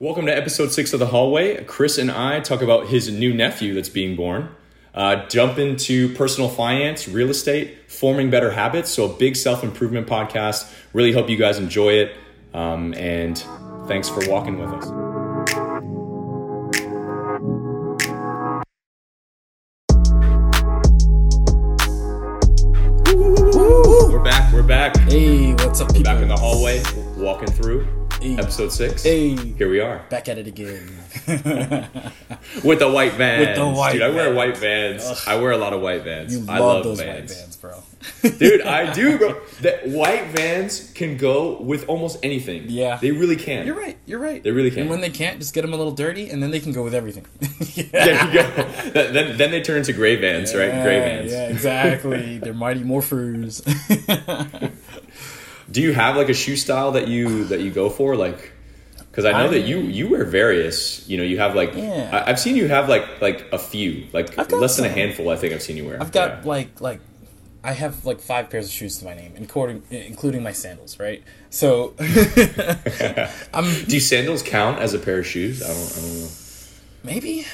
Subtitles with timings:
[0.00, 1.62] Welcome to episode six of The Hallway.
[1.66, 4.48] Chris and I talk about his new nephew that's being born,
[4.92, 8.90] uh, jump into personal finance, real estate, forming better habits.
[8.90, 10.68] So, a big self improvement podcast.
[10.94, 12.16] Really hope you guys enjoy it.
[12.52, 13.38] Um, and
[13.86, 14.84] thanks for walking with us.
[24.10, 24.52] We're back.
[24.52, 24.96] We're back.
[24.96, 26.02] Hey, what's up, people?
[26.02, 26.82] Back in the hallway,
[27.16, 28.38] walking through Hey.
[28.38, 29.02] episode six.
[29.02, 29.36] Hey.
[29.36, 29.98] Here we are.
[30.08, 30.88] Back at it again.
[32.64, 33.46] With the white vans.
[33.48, 34.36] With the white Dude, I wear vans.
[34.36, 35.24] white vans.
[35.26, 36.34] I wear a lot of white vans.
[36.34, 37.30] You I love, love those vans.
[37.30, 37.82] white vans, bro.
[38.38, 39.40] Dude, I do, bro.
[39.60, 42.64] The white vans can go with almost anything.
[42.68, 42.96] Yeah.
[42.96, 43.66] They really can.
[43.66, 43.98] You're right.
[44.06, 44.42] You're right.
[44.42, 44.80] They really can.
[44.82, 46.82] And when they can't, just get them a little dirty, and then they can go
[46.82, 47.26] with everything.
[47.74, 47.84] yeah.
[47.92, 48.90] There you go.
[49.12, 50.70] Then, then they turn to gray vans, right?
[50.82, 51.30] Gray vans.
[51.30, 52.38] Yeah, exactly.
[52.38, 53.60] They're mighty morphers.
[55.74, 58.16] Do you have like a shoe style that you that you go for?
[58.16, 58.52] Like,
[59.10, 61.06] because I know I- that you you wear various.
[61.08, 62.10] You know, you have like Yeah.
[62.16, 65.28] I, I've seen you have like like a few, like less than a handful.
[65.30, 66.00] I think I've seen you wear.
[66.00, 66.48] I've got Yeah.
[66.54, 67.00] like like
[67.62, 71.22] I have like five pairs of shoes to my name, including including my sandals, right?
[71.50, 71.94] So
[73.54, 75.62] I'm Do sandals count as a pair of shoes?
[75.62, 75.92] I don't.
[75.96, 76.28] I don't know.
[77.04, 77.46] maybe,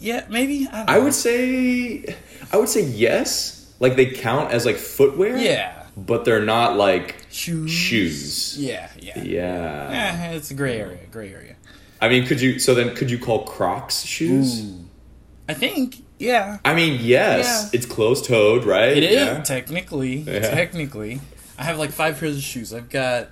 [0.00, 0.66] yeah, maybe.
[0.72, 2.16] I, don't I would say,
[2.52, 3.72] I would say yes.
[3.80, 5.36] Like they count as like footwear.
[5.36, 5.84] Yeah.
[5.96, 7.70] But they're not like shoes.
[7.70, 8.56] shoes.
[8.58, 9.22] Yeah, yeah.
[9.22, 10.18] Yeah.
[10.30, 10.98] Eh, it's a gray area.
[11.10, 11.56] Gray area.
[12.00, 12.58] I mean, could you?
[12.58, 14.70] So then, could you call Crocs shoes?
[15.48, 16.04] I think.
[16.18, 16.58] Yeah.
[16.64, 17.78] I mean, yes, Yeah.
[17.78, 18.96] it's closed toed, right?
[18.96, 19.42] It is Yeah.
[19.42, 20.24] technically.
[20.24, 21.20] Technically,
[21.58, 22.74] I have like five pairs of shoes.
[22.74, 23.30] I've got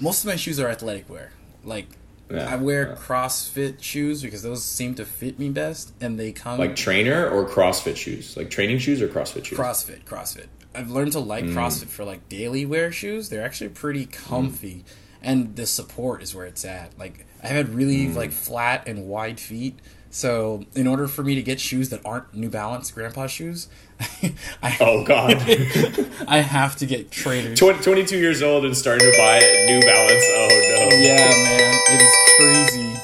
[0.00, 1.30] most of my shoes are athletic wear.
[1.64, 1.86] Like
[2.30, 2.94] Yeah, I wear yeah.
[2.96, 7.46] CrossFit shoes because those seem to fit me best, and they come Like trainer or
[7.48, 9.58] CrossFit shoes, like training shoes or CrossFit shoes.
[9.58, 10.04] CrossFit.
[10.04, 10.46] CrossFit.
[10.74, 11.54] I've learned to like Mm.
[11.54, 13.28] CrossFit for like daily wear shoes.
[13.28, 14.84] They're actually pretty comfy,
[15.22, 16.98] and the support is where it's at.
[16.98, 18.14] Like I had really Mm.
[18.16, 19.78] like flat and wide feet.
[20.14, 23.68] So, in order for me to get shoes that aren't New Balance grandpa shoes,
[24.62, 25.36] I, oh God,
[26.28, 27.58] I have to get trainers.
[27.58, 30.24] Twen- 22 years old and starting to buy New Balance.
[30.28, 30.96] Oh no.
[30.98, 33.00] Yeah, man, it is crazy.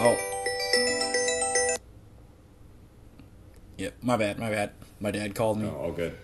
[0.00, 0.18] Oh.
[3.76, 4.72] Yep, my bad, my bad.
[4.98, 5.68] My dad called me.
[5.68, 6.16] Oh, all good.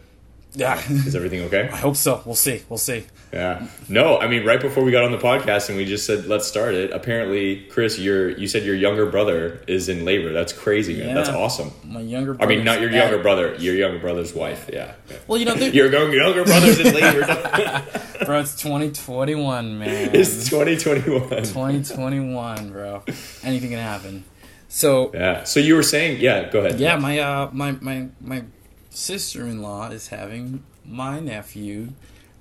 [0.59, 1.69] Yeah, Is everything okay?
[1.71, 2.23] I hope so.
[2.25, 2.63] We'll see.
[2.71, 3.05] We'll see.
[3.31, 3.67] Yeah.
[3.91, 6.47] No, I mean, right before we got on the podcast and we just said let's
[6.47, 6.93] start it.
[6.93, 10.33] Apparently, Chris, your you said your younger brother is in labor.
[10.33, 11.15] That's crazy, man.
[11.15, 11.73] That's awesome.
[11.85, 12.33] My younger.
[12.33, 14.71] Brother I mean, not your brother's- younger brother, your younger brother's wife.
[14.73, 14.95] Yeah.
[15.27, 17.27] Well, you know, your younger brother's in labor.
[18.25, 20.15] bro, it's 2021, man.
[20.15, 21.29] it's 2021.
[21.43, 23.03] 2021, bro.
[23.43, 24.25] Anything can happen.
[24.69, 25.45] So Yeah.
[25.45, 26.49] So you were saying, yeah.
[26.49, 26.81] Go ahead.
[26.81, 28.45] yeah, my uh, my my my
[28.97, 31.89] sister-in-law is having my nephew.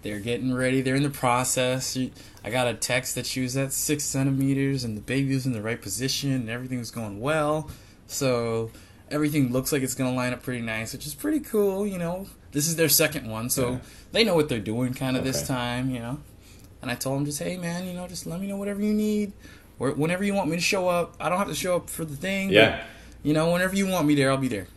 [0.03, 0.81] They're getting ready.
[0.81, 1.97] They're in the process.
[2.43, 5.51] I got a text that she was at six centimeters and the baby was in
[5.53, 7.69] the right position and everything was going well.
[8.07, 8.71] So
[9.11, 11.85] everything looks like it's gonna line up pretty nice, which is pretty cool.
[11.87, 13.77] You know, this is their second one, so Yeah.
[14.11, 15.89] they know what they're doing kind of this time.
[15.89, 16.19] You know,
[16.81, 18.93] and I told them just, hey man, you know, just let me know whatever you
[18.93, 19.33] need,
[19.79, 21.15] or whenever you want me to show up.
[21.19, 22.49] I don't have to show up for the thing.
[22.49, 22.83] but, Yeah.
[23.23, 24.67] you know, whenever you want me there, I'll be there.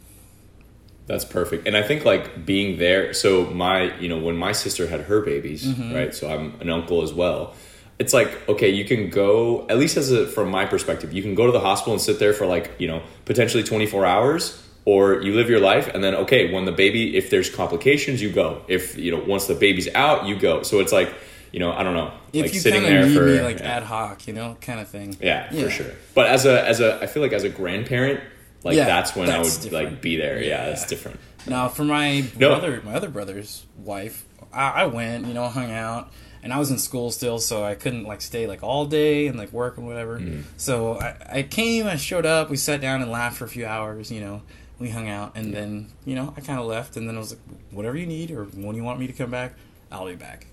[1.09, 1.67] That's perfect.
[1.67, 5.21] And I think like being there, so my, you know, when my sister had her
[5.23, 5.95] babies, Mm-hmm.
[5.95, 6.15] right?
[6.15, 7.55] So I'm an uncle as well.
[7.99, 11.35] It's like, okay, you can go, at least as a, from my perspective, you can
[11.35, 15.21] go to the hospital and sit there for like, you know, potentially 24 hours or
[15.23, 18.63] you live your life and then, okay, when the baby, if there's complications, you go.
[18.69, 20.63] If, you know, once the baby's out, you go.
[20.63, 21.13] So it's like,
[21.53, 23.77] you know, I don't know, If like sitting there for, me like yeah.
[23.79, 25.17] ad hoc, you know, kind of thing.
[25.21, 25.65] Yeah, Yeah.
[25.65, 25.91] for sure.
[26.15, 28.21] But as a as a I feel like as a grandparent,
[28.69, 29.73] like Yeah, that's when I would different.
[29.73, 30.41] like be there.
[30.41, 30.67] Yeah, Yeah.
[30.67, 31.19] that's different.
[31.47, 32.49] Now, for my No.
[32.51, 36.11] brother, my other brother's wife, I, I went, you know, hung out,
[36.43, 39.39] and I was in school still, so I couldn't like stay like all day and
[39.39, 40.19] like work and whatever.
[40.21, 40.45] Mm.
[40.57, 43.67] So I, I came, I showed up, we sat down and laughed for a few
[43.67, 44.43] hours, you know.
[44.79, 47.33] We hung out, and then you know I kind of left, and then I was
[47.33, 47.41] like,
[47.73, 49.55] whatever you need, or when you want me to come back,
[49.91, 50.47] I'll be back.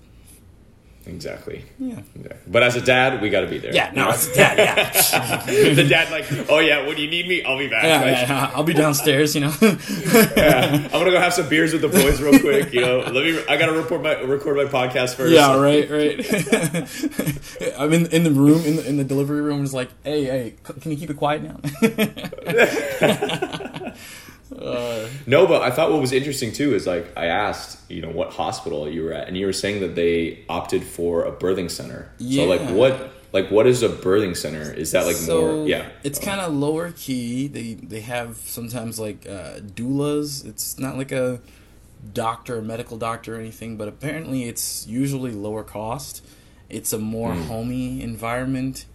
[1.06, 1.64] Exactly.
[1.78, 2.00] Yeah.
[2.14, 2.40] Exactly.
[2.48, 3.72] But as a dad, we got to be there.
[3.72, 4.10] Yeah, no, know?
[4.10, 4.58] it's dad.
[4.58, 5.44] Yeah,
[5.74, 7.84] the dad like, oh yeah, when you need me, I'll be back.
[7.84, 9.54] yeah, Like, yeah, I'll be downstairs, you know.
[9.60, 10.82] yeah.
[10.84, 12.72] I'm gonna go have some beers with the boys real quick.
[12.72, 13.42] You know, let me.
[13.48, 15.32] I gotta report my record my podcast first.
[15.32, 16.18] Yeah, right, right.
[17.78, 19.62] I'm in in the room in the in the delivery room.
[19.62, 21.56] It's like, hey, hey, can you keep it quiet now?
[24.54, 28.10] Uh, No, but I thought what was interesting too is like I asked, you know,
[28.10, 31.70] what hospital you were at, and you were saying that they opted for a birthing
[31.70, 32.10] center.
[32.18, 32.44] Yeah.
[32.44, 34.72] So like, what like what is a birthing center?
[34.72, 35.66] Is that like so more?
[35.68, 37.48] Yeah, it's kind of lower key.
[37.48, 40.44] They they have sometimes like uh, doulas.
[40.46, 41.40] It's not like a
[42.12, 46.24] doctor, a medical doctor, or anything, but apparently it's usually lower cost.
[46.68, 47.42] It's a more Hmm.
[47.42, 48.86] homey environment.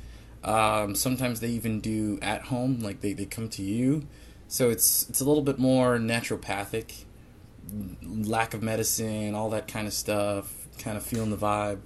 [0.44, 4.08] Um, sometimes they even do at home, like they, they come to you.
[4.52, 7.06] So it's it's a little bit more naturopathic,
[8.04, 11.80] lack of medicine, all that kind of stuff, kind of feeling the vibe.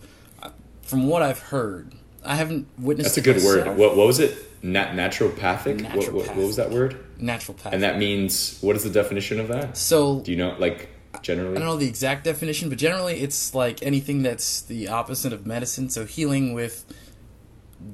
[0.82, 3.16] From what I've heard, I haven't witnessed.
[3.16, 3.78] That's a good word.
[3.78, 4.36] What, what was it?
[4.64, 5.96] Nat- naturopathic?
[5.96, 6.98] What, what, what was that word?
[7.20, 7.74] Naturopathic.
[7.74, 9.78] And that means, what is the definition of that?
[9.78, 10.90] so Do you know, like,
[11.22, 11.56] generally?
[11.56, 15.46] I don't know the exact definition, but generally it's like anything that's the opposite of
[15.46, 15.90] medicine.
[15.92, 16.84] So healing with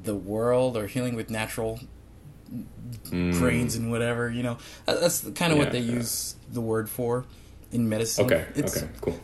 [0.03, 1.81] the world or healing with natural
[3.09, 3.33] Mm.
[3.39, 4.57] grains and whatever, you know.
[4.85, 5.93] That's kind of Yeah, what they yeah.
[5.93, 7.25] use the word for
[7.71, 8.25] in medicine.
[8.25, 9.19] Okay, It's okay, cool.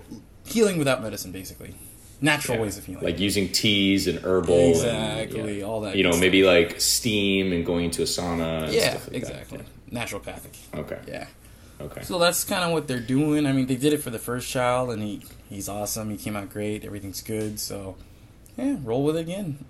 [0.46, 1.76] healing without medicine, basically.
[2.22, 2.64] Natural Yeah.
[2.64, 3.04] ways of healing.
[3.04, 4.56] Like using teas and herbal.
[4.58, 5.66] and, exactly, yeah.
[5.66, 5.96] all that.
[5.96, 8.84] You know, good maybe like steam and going to a sauna and stuff.
[8.92, 9.60] stuff Yeah, like exactly.
[9.92, 10.56] Naturopathic.
[10.76, 11.00] Okay.
[11.08, 11.28] Yeah.
[11.80, 12.02] Okay.
[12.04, 13.46] So that's kind of what they're doing.
[13.46, 16.10] I mean, they did it for the first child, and he he's awesome.
[16.10, 16.84] He came out great.
[16.84, 17.60] Everything's good.
[17.60, 17.96] So,
[18.58, 19.64] yeah, roll with it again.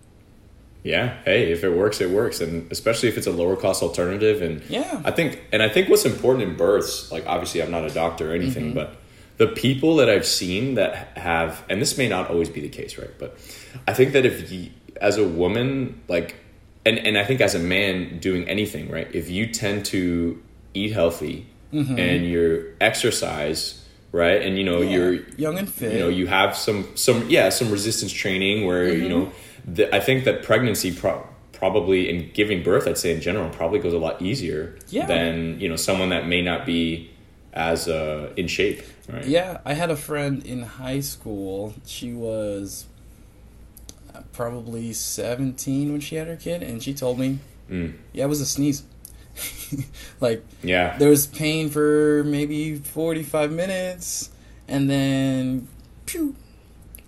[0.87, 1.07] Yeah.
[1.25, 4.41] Hey, if it works, it works, and especially if it's a lower cost alternative.
[4.41, 5.01] And Yeah.
[5.03, 8.31] I think, and I think what's important in births, like obviously I'm not a doctor
[8.31, 8.75] or anything, Mm-hmm.
[8.81, 8.89] but
[9.37, 12.97] the people that I've seen that have, and this may not always be the case,
[12.97, 13.11] right?
[13.19, 13.37] But
[13.87, 14.69] I think that if you,
[15.09, 16.35] as a woman, like,
[16.85, 19.07] and and I think as a man doing anything, right?
[19.13, 20.41] If you tend to
[20.73, 21.99] eat healthy Mm-hmm.
[21.99, 23.83] and you exercise,
[24.13, 24.89] right, and you know Yeah.
[24.95, 25.93] you're young and fit.
[25.93, 29.03] you know you have some some yeah some resistance training where Mm-hmm.
[29.03, 29.31] you know
[29.67, 33.79] the, i think that pregnancy pro- probably in giving birth i'd say in general probably
[33.79, 35.05] goes a lot easier Yeah.
[35.05, 37.09] than you know someone that may not be
[37.53, 41.73] as uh, in shape right Yeah, I had a friend in high school.
[41.85, 42.85] She was
[44.13, 47.39] uh, probably 17 when she had her kid, and she told me,
[47.71, 47.93] Mm.
[48.13, 48.83] yeah, it was a sneeze.
[50.21, 54.29] like, yeah there was pain for maybe 45 minutes,
[54.67, 55.67] and then,
[56.05, 56.35] pew.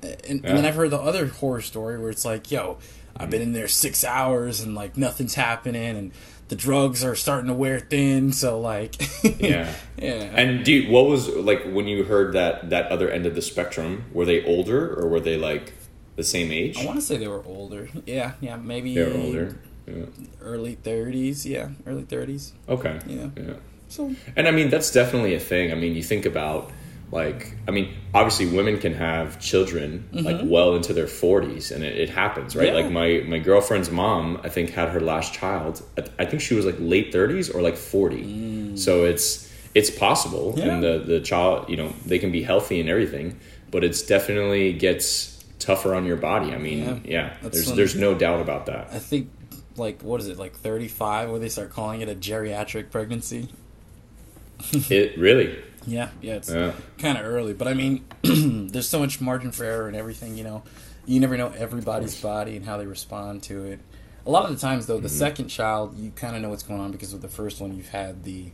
[0.02, 2.78] And, and then I've heard the other horror story where it's like, yo,
[3.18, 3.50] I've been mm-hmm.
[3.50, 6.12] in there six hours, and like nothing's happening, and
[6.48, 8.96] the drugs are starting to wear thin, so like,
[9.40, 10.32] yeah yeah.
[10.36, 13.42] and do you, what was like when you heard that that other end of the
[13.42, 15.74] spectrum were they older or were they like
[16.16, 17.90] the same age I want to say they were older.
[18.06, 20.06] Yeah, yeah, maybe they were older yeah.
[20.42, 21.46] early thirties.
[21.46, 22.54] Yeah, early thirties.
[22.68, 23.30] okay Yeah.
[23.38, 23.54] yeah
[23.88, 25.72] So And I mean, that's definitely a thing.
[25.72, 26.72] I mean, you think about,
[27.12, 31.98] like, I mean, obviously women can have children, like, well into their 40s, and it,
[31.98, 32.68] it happens, right?
[32.68, 32.76] Mm-hmm.
[32.78, 32.84] Yeah.
[32.84, 36.54] Like, my, my girlfriend's mom, I think, had her last child, at, I think she
[36.54, 38.78] was, like, late 30s or, like, 40.
[38.78, 40.54] So it's, it's possible.
[40.54, 40.58] Mm.
[40.58, 40.74] Yeah.
[40.74, 43.40] And the, the child, you know, they can be healthy and everything,
[43.72, 46.54] but it's definitely gets tougher on your body.
[46.54, 47.34] I mean, Yeah.
[47.42, 48.90] yeah, there's, there's no doubt about that.
[48.92, 49.30] I think
[49.78, 53.48] like what is it like thirty five where they start calling it a geriatric pregnancy.
[54.90, 56.74] It really, Yeah, yeah, it's yeah.
[56.98, 60.38] kind of early, but I mean, there's so much margin for error and everything.
[60.38, 60.64] You know,
[61.06, 63.80] you never know everybody's body and how they respond to it.
[64.26, 66.80] A lot of the times, though, the second child, you kind of know what's going
[66.82, 68.52] on because with the first one, you've had the,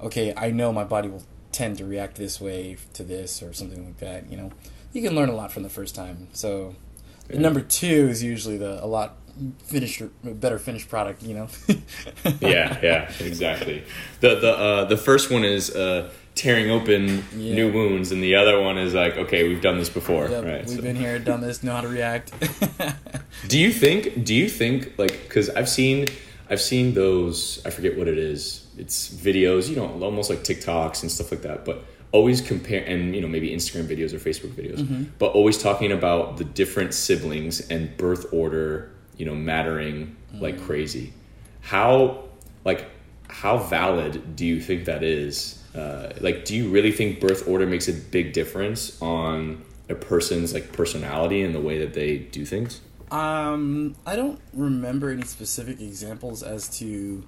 [0.00, 3.84] okay, I know my body will tend to react this way to this or something
[3.84, 4.30] like that.
[4.30, 4.52] You know,
[4.92, 6.28] you can learn a lot from the first time.
[6.32, 6.76] So,
[7.26, 7.40] the Yeah.
[7.40, 9.16] number two is usually the a lot
[9.64, 11.22] finished, better finished product.
[11.22, 11.48] You know.
[12.40, 13.84] yeah, yeah, exactly.
[14.20, 17.54] The the uh, the first one is uh, tearing open Yeah.
[17.54, 20.66] new wounds, and the other one is like, okay, we've done this before, Yep, right?
[20.66, 22.32] we've so- been here, done this, know how to react.
[23.48, 24.24] do you think?
[24.24, 26.06] Do you think like because I've seen
[26.48, 28.66] I've seen those I forget what it is.
[28.78, 33.14] It's videos, you know, almost like TikToks and stuff like that, but always compare and
[33.14, 35.02] you know maybe Instagram videos or Facebook videos, Mm-hmm.
[35.18, 40.40] but always talking about the different siblings and birth order, you know, mattering Mm.
[40.40, 41.12] like crazy.
[41.60, 42.24] How
[42.64, 42.86] like
[43.28, 45.59] how valid do you think that is?
[45.74, 50.52] Uh, like, do you really think birth order makes a big difference on a person's
[50.54, 52.80] like personality and the way that they do things?
[53.10, 57.24] Um, I don't remember any specific examples as to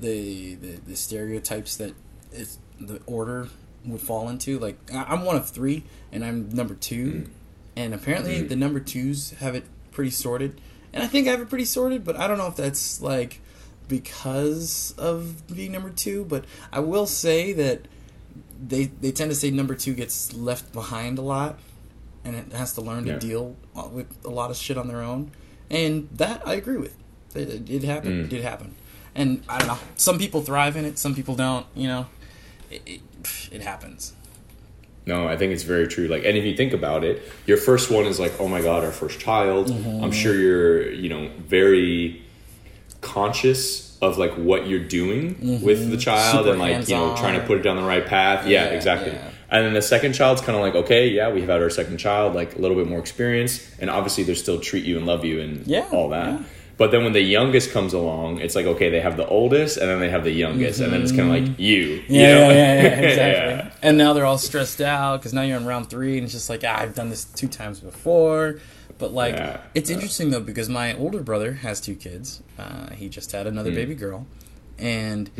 [0.00, 1.94] the the, the stereotypes that
[2.32, 3.48] is the order
[3.84, 4.58] would fall into.
[4.58, 7.28] Like I'm one of three, and I'm number two,
[7.76, 10.60] and apparently the number twos have it pretty sorted,
[10.92, 13.40] and I think I have it pretty sorted, but I don't know if that's like
[13.88, 16.24] because of being number two.
[16.24, 17.86] But I will say that
[18.64, 21.58] they they tend to say number two gets left behind a lot
[22.24, 23.18] and it has to learn to Yeah.
[23.18, 23.56] deal
[23.90, 25.32] with a lot of shit on their own.
[25.70, 26.96] And that I agree with.
[27.34, 28.12] It, it did happen.
[28.12, 28.24] Mm.
[28.24, 28.74] It did happen.
[29.14, 29.78] And I don't know.
[29.96, 30.98] Some people thrive in it.
[30.98, 31.66] Some people don't.
[31.74, 32.06] You know,
[32.70, 33.00] it, it,
[33.50, 34.14] it happens.
[35.04, 36.06] No, I think it's very true.
[36.06, 38.84] Like, and if you think about it, your first one is like, oh my god,
[38.84, 39.66] our first child.
[39.68, 40.04] Mm-hmm.
[40.04, 42.22] I'm sure you're, you know, very
[43.02, 46.38] conscious of like what you're doing with the child Mm-hmm.
[46.38, 48.46] Super and like you know trying to put it down the right path.
[48.46, 49.12] Yeah, Yeah, exactly.
[49.12, 49.28] yeah.
[49.50, 52.34] And then the second child's kind of like, okay, yeah, we've had our second child,
[52.34, 55.42] like a little bit more experience, and obviously they still treat you and love you
[55.42, 56.40] and Yeah, all that.
[56.78, 59.88] But then when the youngest comes along, it's like okay, they have the oldest, and
[59.90, 61.76] then they have the youngest, and then it's kind of like you.
[61.76, 62.14] you Mm-hmm.
[62.14, 62.48] Yeah, know?
[62.50, 63.54] yeah, yeah, yeah, exactly.
[63.56, 63.70] Yeah.
[63.82, 66.48] And now they're all stressed out because now you're in round three, and it's just
[66.48, 68.58] like ah, I've done this two times before.
[68.98, 72.42] But like, Yeah, it's interesting though because my older brother has two kids.
[72.58, 73.76] Uh, he just had another Hmm.
[73.76, 74.26] baby girl,
[74.78, 75.30] and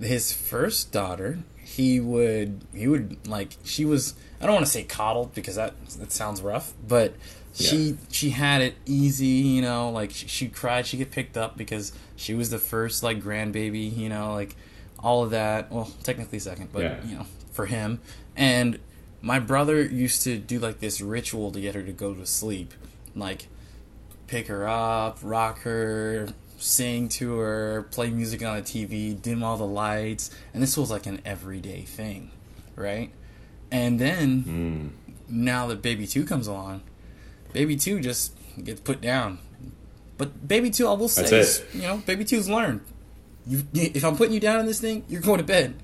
[0.00, 4.82] his first daughter, he would he would like she was I don't want to say
[4.84, 7.14] coddled because that that sounds rough, but
[7.54, 7.92] she Yeah.
[8.10, 11.92] she had it easy, you know, like she, she cried, she get picked up because
[12.14, 14.54] she was the first like grandbaby, you know, like
[14.98, 15.70] all of that.
[15.72, 17.04] Well, technically second, but Yeah.
[17.06, 18.00] you know, for him.
[18.36, 18.78] And
[19.22, 22.72] my brother used to do like this ritual to get her to go to sleep,
[23.14, 23.48] like
[24.26, 29.56] pick her up, rock her, sing to her, play music on the TV, dim all
[29.56, 32.30] the lights, and this was like an everyday thing,
[32.74, 33.10] right?
[33.70, 35.12] And then Mm.
[35.28, 36.82] now that baby 2 comes along,
[37.52, 38.32] baby 2 just
[38.62, 39.38] gets put down.
[40.18, 42.80] But baby 2 I will say, is, you know, baby 2's learned.
[43.46, 45.74] You, you- if I'm putting you down in this thing, you're going to bed.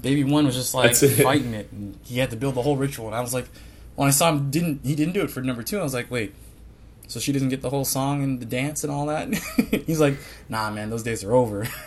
[0.00, 1.22] Baby 1 was just like it.
[1.22, 3.46] fighting it and he had to build the whole ritual and I was like
[3.94, 6.10] when I saw him didn't he didn't do it for number 2, I was like,
[6.10, 6.34] "Wait,
[7.08, 9.34] so she doesn't get the whole song and the dance and all that.
[9.86, 10.18] He's like,
[10.50, 11.66] nah, man, those days are over.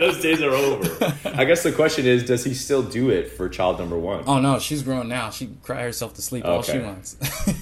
[0.00, 1.14] Those days are over.
[1.24, 4.24] I guess the question is, does he still do it for child number one?
[4.26, 5.30] oh no, she's grown now.
[5.30, 7.14] She cry herself to sleep all she wants.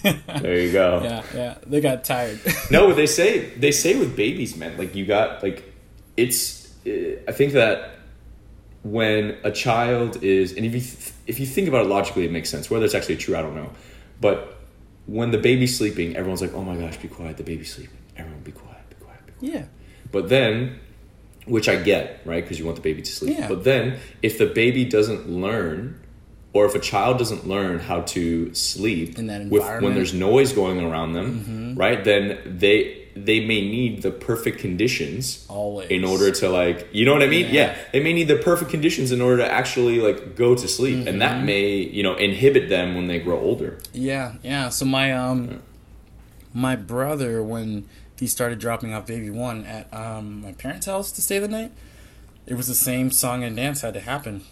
[0.03, 1.01] There you go.
[1.03, 1.59] yeah, yeah.
[1.67, 2.41] They got tired.
[2.71, 5.71] no, they say they say with babies, man, like you got like
[6.17, 6.69] it's.
[6.87, 7.91] I think that
[8.83, 12.33] when a child is, and if you th- if you think about it logically, it
[12.33, 12.71] makes sense.
[12.71, 13.71] Whether it's actually true, I don't know.
[14.21, 14.59] But
[15.07, 17.37] when the baby's sleeping, everyone's like, "Oh my gosh, be quiet!
[17.37, 17.99] The baby's sleeping.
[18.17, 19.65] Everyone, be quiet, be quiet, be quiet." yeah.
[20.13, 20.81] But then,
[21.47, 22.43] which I get, right?
[22.43, 23.39] Because you want the baby to sleep.
[23.39, 23.49] Yeah.
[23.49, 26.01] But then, if the baby doesn't learn,
[26.53, 29.83] or if a child doesn't learn how to sleep In that with when.
[29.83, 29.95] Mm-hmm.
[29.95, 32.03] there's noise going around them, right?
[32.03, 35.89] Then they they may need the perfect conditions Always.
[35.91, 37.47] in order to like you know what I mean?
[37.47, 37.53] Yeah.
[37.73, 37.79] Yeah.
[37.93, 40.99] They may need the perfect conditions in order to actually like go to sleep.
[41.07, 41.19] And Mm-hmm.
[41.21, 43.79] that may, you know, inhibit them when they grow older.
[43.93, 44.69] Yeah, yeah.
[44.71, 45.63] So my um
[46.53, 47.87] my brother when
[48.19, 51.73] he started dropping off baby one at um my parents' house to stay the night,
[52.47, 54.43] it was the same song and dance had to happen.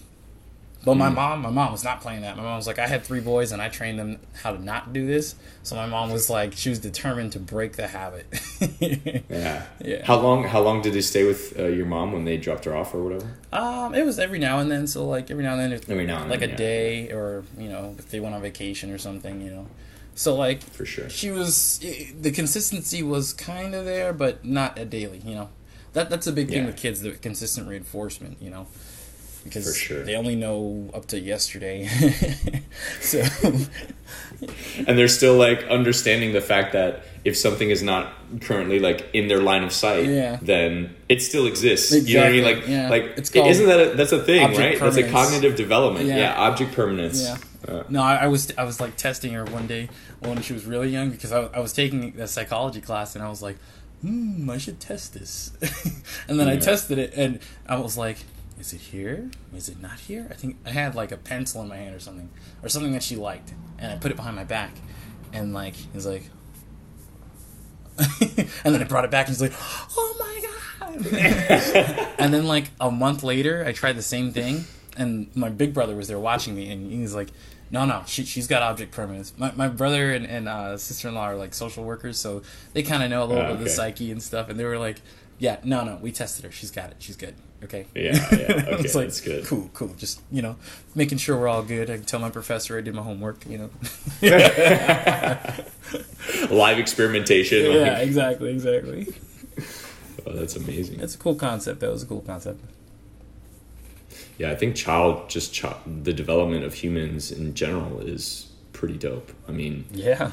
[0.85, 2.37] But my mom, my mom was not playing that.
[2.37, 4.93] My mom was like, I had three boys and I trained them how to not
[4.93, 5.35] do this.
[5.65, 8.27] So my mom was like, she was determined to break the habit.
[8.81, 9.67] Yeah.
[9.85, 10.05] Yeah.
[10.05, 12.75] How long how long did they stay with uh, your mom when they dropped her
[12.77, 13.37] off or whatever?
[13.53, 14.87] Um, it was every now and then.
[14.87, 16.59] So like every now and then, it's Every now and like then, a yeah.
[16.59, 19.67] day, or you know, if they went on vacation or something, you know.
[20.15, 21.09] So like For sure.
[21.09, 25.19] she was the consistency was kind of there, but not a daily.
[25.25, 25.49] You know,
[25.93, 26.67] that that's a big thing Yeah.
[26.67, 28.39] with kids: the consistent reinforcement.
[28.41, 28.67] You know,
[29.45, 30.05] because For sure.
[30.05, 31.87] they only know up to yesterday.
[33.01, 33.23] so
[34.87, 39.29] and they're still like understanding the fact that if something is not currently like in
[39.29, 40.39] their line of sight, Yeah.
[40.41, 41.93] then it still exists.
[41.93, 42.45] You know what I mean?
[42.45, 42.89] Like, yeah.
[42.89, 44.79] like It's isn't that a, that's a thing, right?
[44.79, 46.07] That's a cognitive development.
[46.07, 46.19] Yeah.
[46.19, 47.23] Yeah, object permanence.
[47.23, 47.37] Yeah.
[47.67, 49.89] Uh, No, I, I was I was like testing her one day
[50.21, 53.29] when she was really young because I, I was taking a psychology class and I
[53.29, 53.57] was like,
[54.01, 55.51] hmm, I should test this,
[56.29, 58.19] and then I tested it and I was like,
[58.59, 59.31] is it here?
[59.55, 60.27] Is it not here?
[60.31, 62.31] I think I had like a pencil in my hand or something
[62.63, 64.73] or something that she liked, and I put it behind my back,
[65.33, 66.25] and like he's like.
[67.99, 69.55] and then I brought it back and he's like,
[69.97, 70.41] "Oh my
[70.87, 75.75] god!" and then like a month later, I tried the same thing, and my big
[75.75, 77.31] brother was there watching me, and he's like,
[77.73, 81.17] "No, no, she, she's got object permanence." My, my brother and, and uh, sister in
[81.17, 83.61] law are like social workers, so they kind of know a little Ah, bit of
[83.65, 85.01] the psyche and stuff, and they were like,
[85.39, 86.51] "Yeah, no, no, we tested her.
[86.53, 86.97] She's got it.
[86.99, 87.35] She's good.
[87.65, 89.45] Okay." Yeah, yeah, okay, It's like, that's good.
[89.47, 89.89] Cool, cool.
[89.97, 90.57] Just you know,
[90.95, 91.91] making sure we're all good.
[91.91, 93.45] I can tell my professor I did my homework.
[93.47, 93.71] You know.
[96.51, 97.65] Live experimentation.
[97.67, 99.07] like- yeah, exactly, exactly.
[100.27, 100.99] oh, that's amazing.
[100.99, 101.81] That's a cool concept.
[101.81, 102.61] That was a cool concept.
[104.39, 109.33] Yeah, I think child just chi- the development of humans in general is pretty dope.
[109.49, 110.31] I mean, Yeah.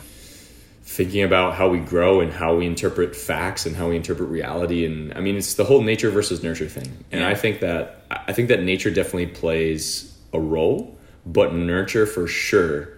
[0.96, 4.86] Thinking about how we grow and how we interpret facts and how we interpret reality
[4.86, 7.28] and i mean it's the whole nature versus nurture thing and Yeah.
[7.28, 12.90] i think that i think that nature definitely plays a role but nurture for sure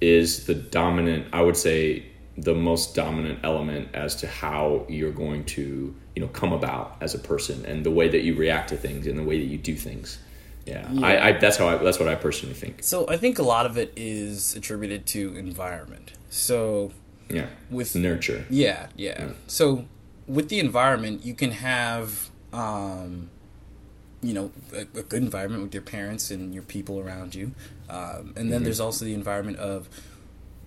[0.00, 2.04] is the dominant i would say
[2.36, 7.14] the most dominant element as to how you're going to you know come about as
[7.14, 9.58] a person and the way that you react to things and the way that you
[9.58, 10.18] do things
[10.66, 11.06] yeah, Yeah.
[11.06, 13.64] I, I that's how i that's what i personally think So I think a lot
[13.64, 16.12] of it is attributed to environment.
[16.30, 16.92] So
[17.28, 18.44] yeah with nurture.
[18.50, 19.30] Yeah, yeah.
[19.46, 19.86] So
[20.26, 23.30] with the environment, you can have um,
[24.22, 27.52] you know a, a good environment with your parents and your people around you,
[27.88, 29.88] um, and then there's also the environment of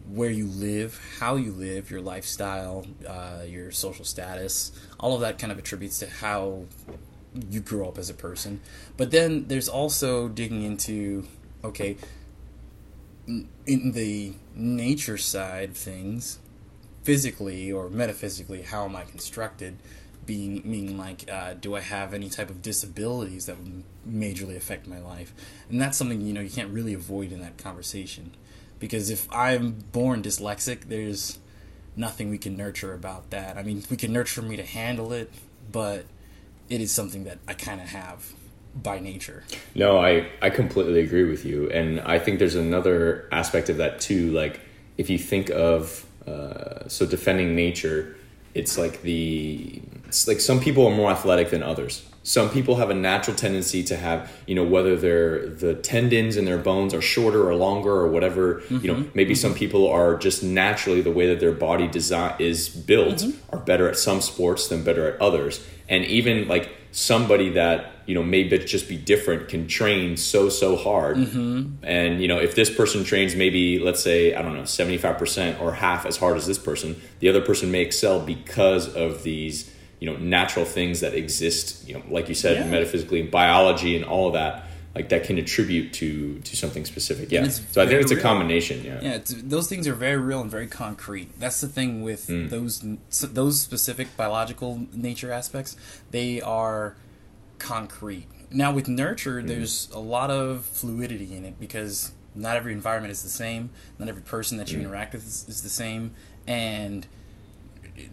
[0.09, 5.37] where you live, how you live, your lifestyle, uh, your social status, all of that
[5.37, 6.65] kind of attributes to how
[7.49, 8.59] you grew up as a person.
[8.97, 11.27] But then there's also digging into
[11.63, 11.97] okay,
[13.27, 16.39] in the nature side of things,
[17.03, 19.77] physically or metaphysically, how am I constructed?
[20.25, 24.87] Being meaning like, uh, do I have any type of disabilities that would majorly affect
[24.87, 25.33] my life?
[25.69, 28.31] And that's something you know you can't really avoid in that conversation,
[28.79, 31.39] because if I'm born dyslexic, there's
[31.95, 33.57] nothing we can nurture about that.
[33.57, 35.31] I mean, we can nurture me to handle it,
[35.71, 36.05] but
[36.69, 38.31] it is something that I kind of have
[38.73, 39.43] by nature.
[39.75, 43.99] No, I I completely agree with you, and I think there's another aspect of that
[43.99, 44.31] too.
[44.31, 44.61] Like
[44.97, 48.15] if you think of uh, so defending nature,
[48.53, 52.05] it's like the it's like some people are more athletic than others.
[52.23, 56.45] Some people have a natural tendency to have, you know, whether their the tendons in
[56.45, 58.55] their bones are shorter or longer or whatever.
[58.55, 58.77] Mm-hmm.
[58.77, 59.11] You know, mm-hmm.
[59.13, 59.41] maybe mm-hmm.
[59.41, 63.55] some people are just naturally the way that their body design is built mm-hmm.
[63.55, 65.65] are better at some sports than better at others.
[65.87, 70.75] And even like somebody that you know maybe just be different can train so so
[70.75, 71.73] hard mm-hmm.
[71.83, 75.73] and you know if this person trains maybe let's say i don't know 75% or
[75.73, 80.09] half as hard as this person the other person may excel because of these you
[80.09, 82.69] know natural things that exist you know like you said yeah.
[82.69, 87.31] metaphysically biology and all of that like that can attribute to to something specific.
[87.31, 87.47] Yeah.
[87.47, 88.99] so i think it's a combination yeah.
[89.01, 91.39] Yeah those things are very real and very concrete.
[91.39, 92.49] That's the thing with mm.
[92.49, 92.83] those
[93.33, 95.75] those specific biological nature aspects.
[96.11, 96.95] They are
[97.59, 98.27] concrete.
[98.49, 99.47] Now with nurture mm.
[99.47, 103.69] there's a lot of fluidity in it because not every environment is the same.
[103.99, 104.81] Not every person that you mm.
[104.81, 106.13] interact with is, is the same.
[106.47, 107.07] And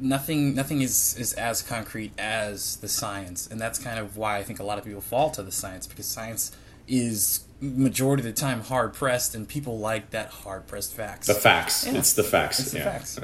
[0.01, 3.47] nothing nothing is is as concrete as the science.
[3.47, 5.87] And that's kind of why i think a lot of people fall to the science
[5.87, 6.53] because science
[6.89, 11.27] is majority of the time hard pressed, and people like that hard pressed facts.
[11.27, 11.87] The facts.
[11.87, 11.99] Yeah.
[11.99, 12.61] It's the facts.
[12.61, 12.85] It's the yeah.
[12.85, 13.21] facts.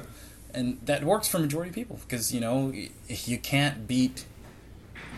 [0.53, 2.73] And that works for majority of people because you know
[3.09, 4.25] you can't beat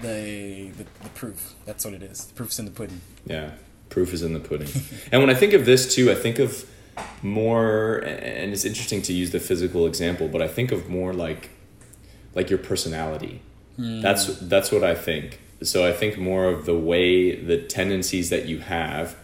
[0.02, 1.54] the, the the proof.
[1.64, 2.26] That's what it is.
[2.26, 3.00] The proof's in the pudding.
[3.26, 3.52] Yeah,
[3.90, 4.68] proof is in the pudding.
[5.12, 6.68] and when I think of this too, I think of
[7.22, 11.50] more, and it's interesting to use the physical example, but I think of more like
[12.34, 13.42] like your personality.
[13.78, 14.00] Mm.
[14.00, 18.46] That's that's what I think so I think more of the way the tendencies that
[18.46, 19.16] you have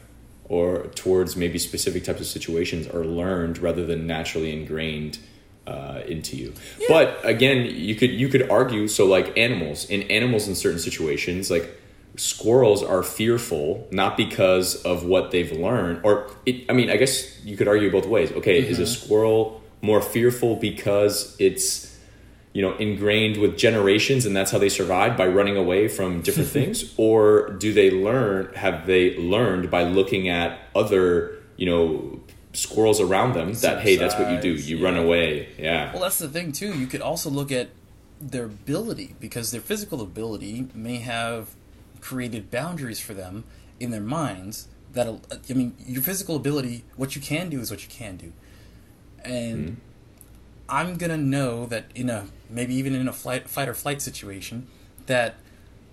[0.45, 5.19] or towards maybe specific types of situations are learned rather than naturally ingrained
[5.67, 6.53] uh, into you.
[6.79, 6.87] Yeah.
[6.89, 11.51] But again, you could you could argue so like animals in animals in certain situations
[11.51, 11.79] like
[12.17, 17.43] squirrels are fearful not because of what they've learned or it, I mean I guess
[17.45, 18.33] you could argue both ways.
[18.33, 18.71] Okay, mm-hmm.
[18.71, 19.05] is a mm-hmm.
[19.05, 21.92] squirrel more fearful because it's
[22.53, 26.49] you know ingrained with generations and that's how they survive by running away from different
[26.59, 26.95] things?
[26.97, 32.21] Or do they learn have they learned by looking at other you know
[32.53, 34.55] squirrels around them that hey that's what you do.
[34.55, 34.85] you yeah.
[34.85, 35.49] run away.
[35.59, 35.93] Yeah.
[35.93, 36.79] Well that's the thing too.
[36.79, 37.71] You could also look at
[38.21, 41.51] their ability because their physical ability may have
[42.01, 43.45] created boundaries for them
[43.81, 45.09] in their minds that
[45.49, 48.33] i mean your physical ability what you can do is what you can do.
[49.25, 49.92] And mm-hmm
[50.69, 54.67] I'm gonna know that in a maybe even in a flight fight or flight situation
[55.07, 55.37] that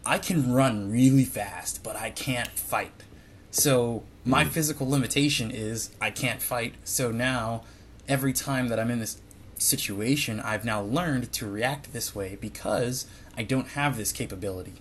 [0.05, 3.03] I can run really fast, but I can't fight.
[3.51, 4.49] So my mm.
[4.49, 6.75] physical limitation is I can't fight.
[6.84, 7.63] So now
[8.08, 9.21] every time that I'm in this
[9.58, 13.05] situation, I've now learned to react this way because
[13.38, 14.73] I don't have this capability.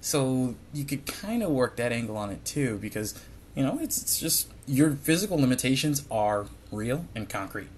[0.00, 3.14] So you could kind of work that angle on it too because
[3.54, 7.68] you know, it's it's just your physical limitations are real and concrete.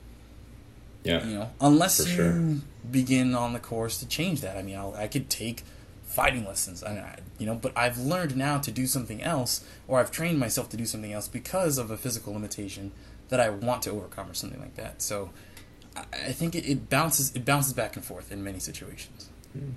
[1.02, 1.24] Yeah.
[1.24, 2.56] You know, unless you sure.
[2.90, 4.56] begin on the course to change that.
[4.56, 5.64] I mean, I'll, i could take
[6.04, 10.10] fighting lessons, I, you know, but I've learned now to do something else, or I've
[10.10, 12.90] trained myself to do something else because of a physical limitation
[13.28, 15.02] that I want to overcome, or something like that.
[15.02, 15.30] So,
[15.96, 19.28] I, I think it, it, bounces it bounces back and forth in many situations.
[19.52, 19.70] Hmm.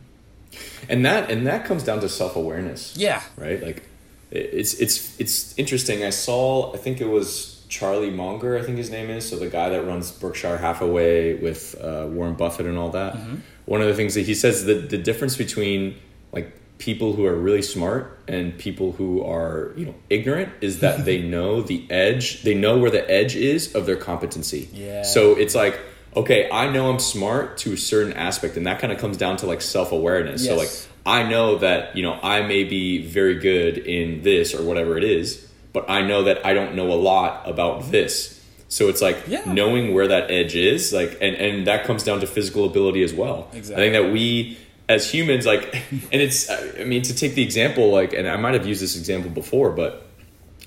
[0.89, 2.95] And that and that comes down to self awareness.
[2.97, 3.21] Yeah.
[3.37, 3.61] Right.
[3.61, 3.83] Like,
[4.31, 6.03] it's it's it's interesting.
[6.03, 6.73] I saw.
[6.73, 9.27] I think it was Charlie Munger, I think his name is.
[9.27, 13.15] So the guy that runs Berkshire Hathaway with uh, Warren Buffett and all that.
[13.15, 13.37] Mm-hmm.
[13.65, 15.95] One of the things that he says that the difference between
[16.31, 21.03] like people who are really smart and people who are you know ignorant is that
[21.09, 22.43] they know the edge.
[22.43, 24.69] They know where the edge is of their competency.
[24.71, 25.01] Yeah.
[25.01, 25.79] So it's like
[26.15, 29.37] okay, I know I'm smart to a certain aspect, and that kind of comes down
[29.37, 30.45] to like self awareness.
[30.45, 30.51] Yes.
[30.51, 30.69] So like
[31.07, 35.03] I know that you know I may be very good in this or whatever it
[35.03, 38.39] is but I know that I don't know a lot about this.
[38.69, 39.43] So it's like yeah.
[39.45, 43.13] knowing where that edge is, like, and and that comes down to physical ability as
[43.13, 43.49] well.
[43.53, 43.75] Exactly.
[43.75, 44.57] I think that we
[44.89, 48.53] as humans, like, and it's, I mean, to take the example, like, and I might
[48.53, 50.05] have used this example before, but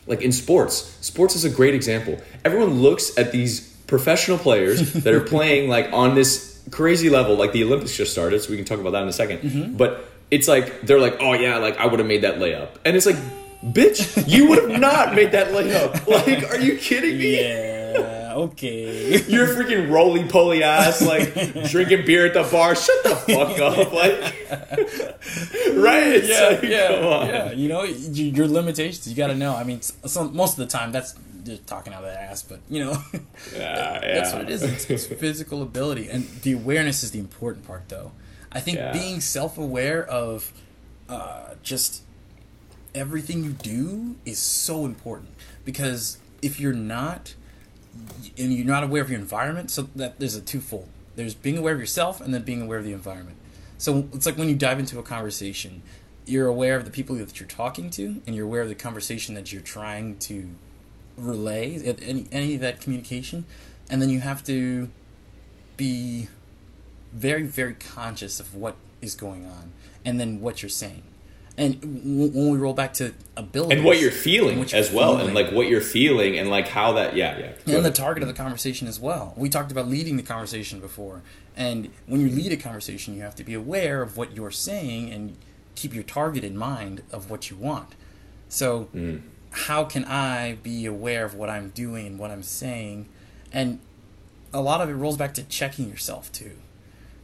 [0.07, 2.21] like in sports, sports is a great example.
[2.45, 7.37] Everyone looks at these professional players that are playing like on this crazy level.
[7.37, 9.77] Like the Olympics just started, so we can talk about that in a 2nd Mm-hmm.
[9.77, 12.97] But it's like they're like, oh yeah, like I would have made that layup, and
[12.97, 13.17] it's like,
[13.65, 16.07] bitch, you would have not made that layup.
[16.07, 17.41] Like, are you kidding me?
[17.41, 19.23] Yeah, okay.
[19.29, 21.35] You're freaking roly poly ass, like
[21.71, 22.75] drinking beer at the bar.
[22.75, 26.23] Shut the fuck up, like, right?
[26.25, 27.27] Yeah, like, yeah, come on.
[27.29, 27.53] yeah.
[27.53, 29.09] You know, y- your limitations.
[29.09, 29.55] You got to know.
[29.55, 31.15] I mean, some, most of the time, that's
[31.45, 32.43] just talking out of the ass.
[32.43, 33.21] But you know, Yeah,
[33.57, 34.01] yeah.
[34.01, 34.63] that's what it is.
[34.63, 38.13] It's, it's physical ability, and the awareness is the important part, though.
[38.53, 38.93] I think Yeah.
[38.93, 40.53] being self-aware of
[41.09, 42.03] uh, just
[42.97, 45.31] everything you do is so important
[45.65, 47.35] because if you're not
[48.37, 50.89] and you're not aware of your environment so that there's a twofold.
[51.15, 53.39] There's being aware of yourself and then being aware of the environment.
[53.79, 55.83] So it's like when you dive into a conversation
[56.29, 59.37] you're aware of the people that you're talking to and you're aware of the conversation
[59.37, 60.49] that you're trying to
[61.17, 63.45] relay any, any of that communication.
[63.89, 64.91] And then you have to
[65.77, 66.29] be
[67.13, 69.73] very very conscious of what is going on
[70.05, 71.03] and then what you're saying
[71.59, 74.91] and w- when we roll back to ability and what you're feeling what you're as
[74.93, 77.77] well, and like what you're feeling, and like how that, yeah, yeah.
[77.77, 79.33] And the target of the conversation as well.
[79.37, 81.23] We talked about leading the conversation before,
[81.57, 85.11] and when you lead a conversation, you have to be aware of what you're saying
[85.11, 85.37] and
[85.75, 87.95] keep your target in mind of what you want.
[88.49, 89.23] So, Mm.
[89.51, 93.07] how can I be aware of what I'm doing and what I'm saying?
[93.53, 93.81] And
[94.53, 96.53] a lot of it rolls back to checking yourself too.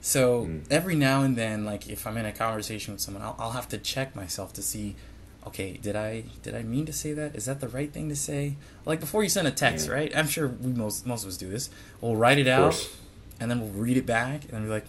[0.04, 0.62] So Mm.
[0.70, 3.68] every now and then, like if I'm in a conversation with someone, I'll, I'll have
[3.68, 4.96] to check myself to see,
[5.46, 7.36] okay, did I did I mean to say that?
[7.36, 8.56] Is that the right thing to say?
[8.84, 9.94] Like before you send a text, Yeah.
[9.94, 10.12] right?
[10.16, 11.70] I'm sure we most most of us do this.
[12.00, 12.74] We'll write it out,
[13.38, 14.86] and then we'll read it back, and be like,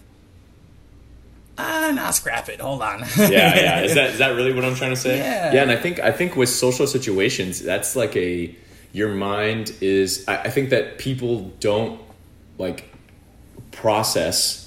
[1.59, 2.59] ah, nah, scrap it.
[2.59, 3.01] Hold on.
[3.17, 3.81] yeah, yeah.
[3.81, 5.17] Is that is that really what I'm trying to say?
[5.19, 5.53] Yeah.
[5.53, 8.55] Yeah, and I think I think with social situations, that's like a
[8.93, 10.25] your mind is.
[10.27, 12.01] I, I think that people don't
[12.57, 12.89] like
[13.71, 14.62] process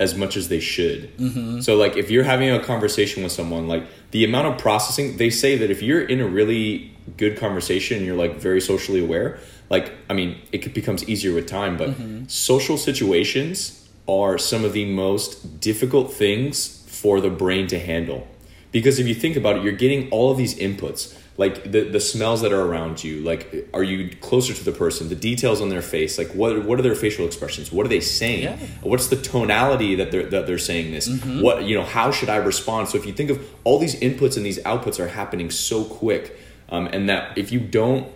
[0.00, 1.16] as much as they should.
[1.18, 1.60] Mm-hmm.
[1.60, 5.30] So like if you're having a conversation with someone, like the amount of processing, they
[5.30, 9.38] say that if you're in a really good conversation, you're like very socially aware.
[9.70, 11.94] Like I mean, it becomes easier with time, but
[12.28, 18.26] social situations are some of the most difficult things for the brain to handle.
[18.72, 22.00] Because if you think about it, you're getting all of these inputs, like the, the
[22.00, 23.20] smells that are around you.
[23.20, 25.08] Like, are you closer to the person?
[25.08, 26.16] The details on their face.
[26.16, 27.72] Like, what what are their facial expressions?
[27.72, 28.42] What are they saying?
[28.44, 28.56] Yeah.
[28.82, 31.08] What's the tonality that they're that they're saying this?
[31.42, 31.84] What you know?
[31.84, 32.88] How should I respond?
[32.88, 36.38] So if you think of all these inputs and these outputs are happening so quick,
[36.68, 38.06] um, and that if you don't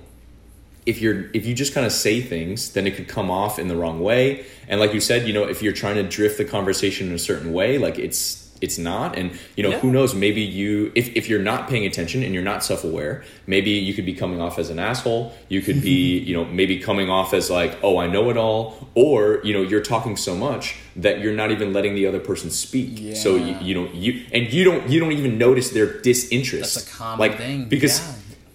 [0.87, 3.69] if you're if you just kind of say things then it could come off in
[3.69, 6.45] the wrong way and like you said you know if you're trying to drift the
[6.47, 9.17] conversation in a certain way like it's it's not.
[9.17, 9.81] And you know Yeah.
[9.81, 10.15] who knows?
[10.15, 14.07] Maybe you if, if you're not paying attention and you're not self-aware maybe you could
[14.07, 15.33] be coming off as an asshole.
[15.49, 16.29] You could be mm-hmm.
[16.29, 18.89] you know maybe coming off as like oh i know it all.
[18.95, 22.51] Or you know you're talking so much that you're not even letting the other person
[22.51, 23.17] speak.
[23.17, 26.75] So you, you know you and you don't you don't even notice their disinterest.
[26.75, 28.01] That's a common like thing, because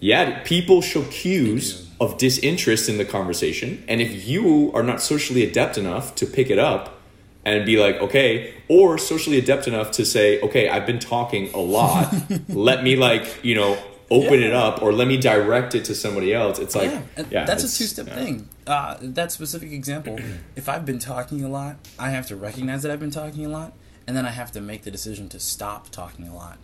[0.00, 0.28] yeah.
[0.28, 5.44] yeah, people show cues of disinterest in the conversation, and if you are not socially
[5.44, 7.00] adept enough to pick it up
[7.46, 11.58] and be like, okay, or socially adept enough to say, okay, I've been talking a
[11.58, 12.14] lot,
[12.48, 13.76] let me like, you know,
[14.10, 14.48] open Yeah.
[14.48, 16.58] it up or let me direct it to somebody else.
[16.58, 18.14] It's like, yeah, yeah, that's a two-step yeah.
[18.14, 18.48] thing.
[18.66, 20.18] Uh, that specific example,
[20.56, 23.48] if I've been talking a lot, I have to recognize that I've been talking a
[23.48, 23.72] lot,
[24.06, 26.58] and then I have to make the decision to stop talking a lot.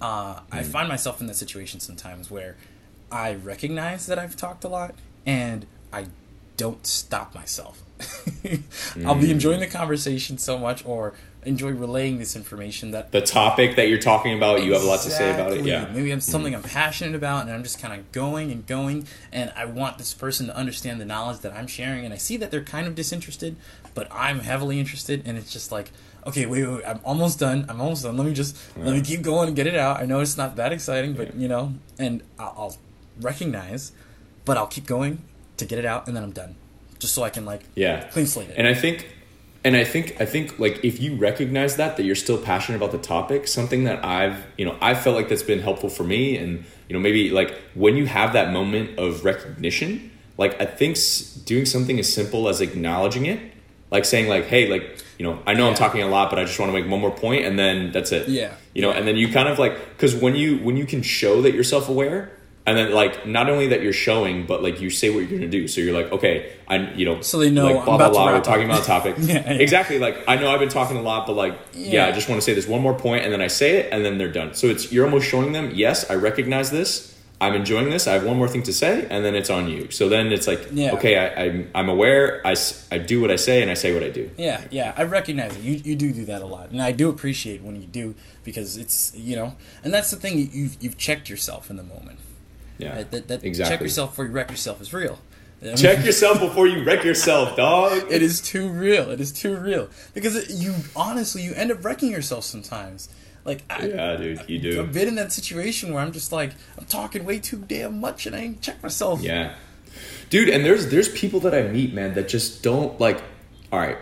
[0.00, 0.54] Uh, Hmm.
[0.56, 2.56] I find myself in that situation sometimes where
[3.10, 4.94] I recognize that I've talked a lot,
[5.26, 6.06] and I
[6.56, 7.82] don't stop myself.
[9.06, 9.20] I'll Hmm.
[9.20, 13.88] be enjoying the conversation so much, or enjoy relaying this information that The topic that
[13.88, 15.64] you're talking about, you have a lot to say about it.
[15.64, 15.88] Yeah.
[15.92, 19.52] Maybe I'm something I'm passionate about, and I'm just kind of going and going, and
[19.56, 22.50] I want this person to understand the knowledge that I'm sharing, and I see that
[22.52, 23.56] they're kind of disinterested,
[23.94, 25.90] but I'm heavily interested, and it's just like,
[26.26, 27.66] okay, wait, wait, wait I'm almost done.
[27.68, 28.16] I'm almost done.
[28.16, 30.00] Let me just let me keep going and get it out.
[30.00, 32.76] I know it's not that exciting, but you know, and I'll, I'll
[33.20, 33.90] recognize,
[34.44, 35.22] but I'll keep going
[35.56, 36.54] to get it out, and then I'm done,
[37.02, 38.04] just so I can like Yeah.
[38.14, 38.54] clean slate it.
[38.56, 39.08] And I think
[39.64, 42.92] and I think I think like if you recognize that that you're still passionate about
[42.92, 46.36] the topic, something that I've you know I felt like that's been helpful for me,
[46.36, 50.96] and you know maybe like when you have that moment of recognition, like I think
[51.44, 53.38] doing something as simple as acknowledging it,
[53.90, 54.84] like saying like hey like
[55.18, 57.00] you know I know I'm talking a lot, but I just want to make one
[57.00, 58.28] more point, and then that's it.
[58.28, 58.54] Yeah.
[58.74, 61.42] You know, and then you kind of like because when you when you can show
[61.42, 62.32] that you're self aware.
[62.64, 65.50] And then, like, not only that you're showing, but like you say what you're gonna
[65.50, 65.66] do.
[65.66, 68.26] So you're like, okay, I, you know, So they know like, I'm blah blah blah.
[68.32, 69.16] We're talking about a topic.
[69.18, 69.58] Yeah, yeah.
[69.58, 69.98] Exactly.
[69.98, 71.92] Like I know I've been talking a lot, but like yeah.
[71.92, 72.06] Yeah.
[72.06, 74.04] I just want to say this one more point, and then I say it, and
[74.04, 74.54] then they're done.
[74.54, 77.08] So it's you're almost showing them, yes, I recognize this.
[77.40, 78.06] I'm enjoying this.
[78.06, 79.90] I have one more thing to say, and then it's on you.
[79.90, 82.40] So then it's like, okay, I, I'm, I'm aware.
[82.46, 82.54] I,
[82.92, 84.30] I do what I say, and I say what I do.
[84.38, 85.62] Yeah, yeah, I recognize it.
[85.62, 88.76] You you do do that a lot, and I do appreciate when you do because
[88.76, 90.38] it's you know, and that's the thing.
[90.52, 92.20] You've, you've checked yourself in the moment.
[92.82, 93.76] Yeah, That, that, that exactly.
[93.76, 95.18] check yourself before you wreck yourself is real.
[95.60, 97.92] I mean, Check yourself before you wreck yourself, dog.
[98.10, 99.10] It is too real.
[99.10, 103.08] It is too real because it, you honestly you end up wrecking yourself sometimes.
[103.44, 104.80] Like I, Yeah, dude, you do.
[104.80, 108.26] I've been in that situation where I'm just like I'm talking way too damn much
[108.26, 109.20] and I ain't check myself.
[109.20, 109.54] Yeah,
[110.30, 113.20] dude, and there's there's people that I meet, man, that just don't like.
[113.72, 113.98] All right,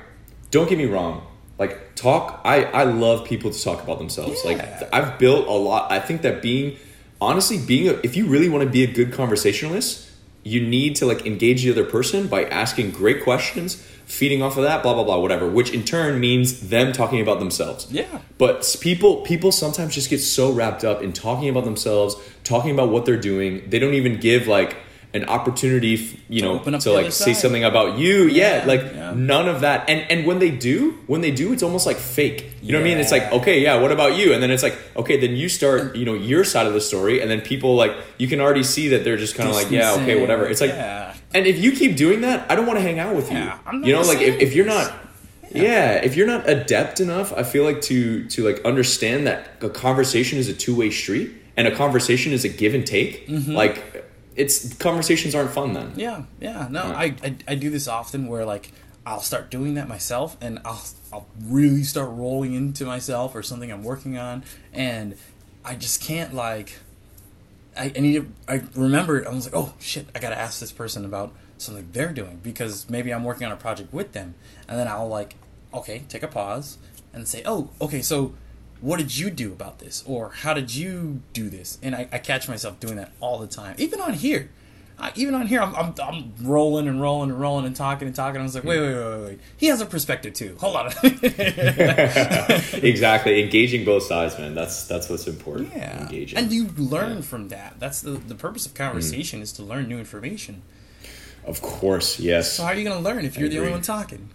[0.51, 1.27] don't get me wrong.
[1.59, 4.41] Like talk, I I love people to talk about themselves.
[4.45, 4.53] Yeah.
[4.53, 5.93] Like I've built a lot.
[5.93, 6.77] I think that being
[7.21, 10.11] honestly being a, if you really want to be a good conversationalist,
[10.43, 13.75] you need to like engage the other person by asking great questions,
[14.07, 15.49] feeding off of that, blah blah blah, whatever.
[15.49, 17.87] Which in turn means them talking about themselves.
[17.91, 18.21] Yeah.
[18.39, 22.89] But people people sometimes just get so wrapped up in talking about themselves, talking about
[22.89, 23.69] what they're doing.
[23.69, 24.77] They don't even give like
[25.13, 27.37] an opportunity, you know, up to like say side.
[27.37, 28.25] something about you.
[28.25, 29.13] Yeah, Yeah, like yeah.
[29.15, 29.89] none of that.
[29.89, 32.53] And and when they do, when they do, it's almost like fake.
[32.63, 32.99] You know what I mean?
[32.99, 34.33] It's like, okay, yeah, what about you?
[34.33, 37.21] And then it's like, okay, then you start, you know, your side of the story,
[37.21, 39.95] and then people like you can already see that they're just kind of like, yeah,
[39.95, 40.47] okay, whatever.
[40.47, 41.15] It's like, yeah.
[41.35, 43.51] and if you keep doing that, I don't want to hang out with you.
[43.67, 44.95] I'm you know, like if, if you're not
[45.53, 45.95] yeah.
[45.95, 50.39] if you're not adept enough, I feel like to to like understand that a conversation
[50.39, 53.27] is a two way street and a conversation is a give and take.
[53.55, 54.05] Like
[54.37, 55.93] it's conversations aren't fun then.
[55.97, 56.69] Yeah, yeah.
[56.71, 58.73] No, I, I I do this often where like
[59.05, 63.71] I'll start doing that myself and I'll I'll really start rolling into myself or something
[63.73, 65.17] I'm working on and
[65.65, 66.79] I just can't like
[67.77, 70.73] I, I need to I remember I was like, oh shit, I gotta ask this
[70.73, 74.35] person about something they're doing because maybe I'm working on a project with them
[74.69, 75.35] and then I'll like,
[75.75, 76.79] okay, take a pause
[77.13, 78.35] and say, Oh, okay, so
[78.81, 80.03] what did you do about this?
[80.07, 81.79] Or how did you do this?
[81.83, 83.75] And I, I catch myself doing that all the time.
[83.79, 84.51] Even on here.
[84.99, 88.15] I, even on here, I'm, I'm, I'm rolling and rolling and rolling and talking and
[88.15, 88.39] talking.
[88.39, 89.41] I was like, wait, wait, wait, wait, wait.
[89.57, 90.57] He has a perspective too.
[90.61, 90.93] Hold on.
[92.83, 93.43] exactly.
[93.43, 94.55] Engaging both sides, man.
[94.55, 95.71] That's that's what's important.
[95.75, 96.03] yeah.
[96.03, 96.39] Engaging.
[96.39, 97.81] And you learn from that.
[97.81, 98.85] That's the, the purpose of mm-hmm.
[98.85, 100.63] conversation is to learn new information.
[101.47, 102.53] of course, yes.
[102.53, 104.29] So how are you going to learn if you're the only one talking?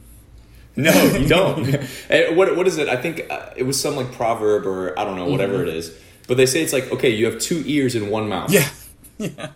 [0.76, 1.76] No, you don't.
[2.10, 2.88] Eh, what what is it?
[2.90, 5.96] I think uh, it was some like proverb or I don't know, whatever it is.
[6.28, 8.52] But they say it's like, okay, you have two ears and one mouth.
[8.52, 8.68] Yeah.
[9.18, 9.52] Yeah.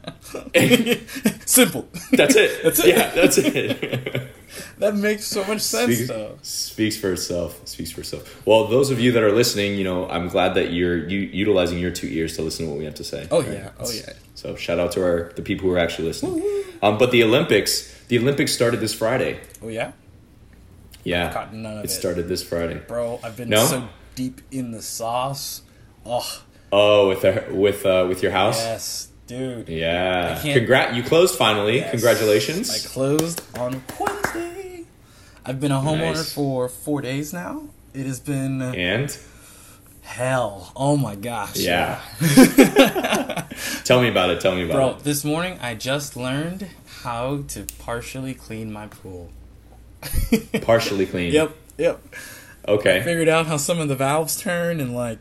[1.45, 1.87] Simple.
[2.11, 2.63] That's it.
[2.63, 2.87] That's it.
[2.87, 4.29] Yeah, that's it.
[4.77, 6.37] that makes so much sense, speaks, though.
[6.41, 7.67] speaks for itself.
[7.67, 8.45] Speaks for itself.
[8.45, 11.79] Well, those of you that are listening, you know, I'm glad that you're you, utilizing
[11.79, 13.27] your two ears to listen to what we have to say.
[13.31, 13.51] Oh, Right?
[13.53, 13.71] yeah.
[13.79, 14.13] Oh, yeah.
[14.35, 16.41] So shout out to our the people who are actually listening.
[16.81, 19.39] Um, but the Olympics, the Olympics started this Friday.
[19.61, 19.91] Oh, yeah?
[21.03, 21.93] Yeah, Caught none of it it.
[21.93, 22.81] started this Friday.
[22.87, 23.65] Bro, I've been No?
[23.65, 25.61] so deep in the sauce.
[26.05, 28.57] Oh, Oh, with the, with uh, with your house.
[28.59, 29.69] yes, dude.
[29.69, 30.39] Yeah.
[30.43, 30.93] I Congrat!
[30.93, 31.77] You closed finally.
[31.77, 31.91] Yes.
[31.91, 32.69] Congratulations.
[32.69, 34.85] I closed on Wednesday.
[35.45, 36.33] I've been a homeowner Nice.
[36.33, 37.63] for four days now.
[37.93, 39.17] It has been and
[40.01, 40.71] hell.
[40.75, 41.55] Oh my gosh.
[41.57, 42.01] yeah.
[43.83, 44.41] Tell me about it.
[44.41, 44.93] Tell me about Bro, it.
[44.95, 46.67] Bro, this morning I just learned
[47.01, 49.31] how to partially clean my pool.
[50.61, 51.33] Partially clean.
[51.33, 52.01] Yep, yep.
[52.67, 53.01] Okay.
[53.03, 55.19] Figured out how some of the valves turn and like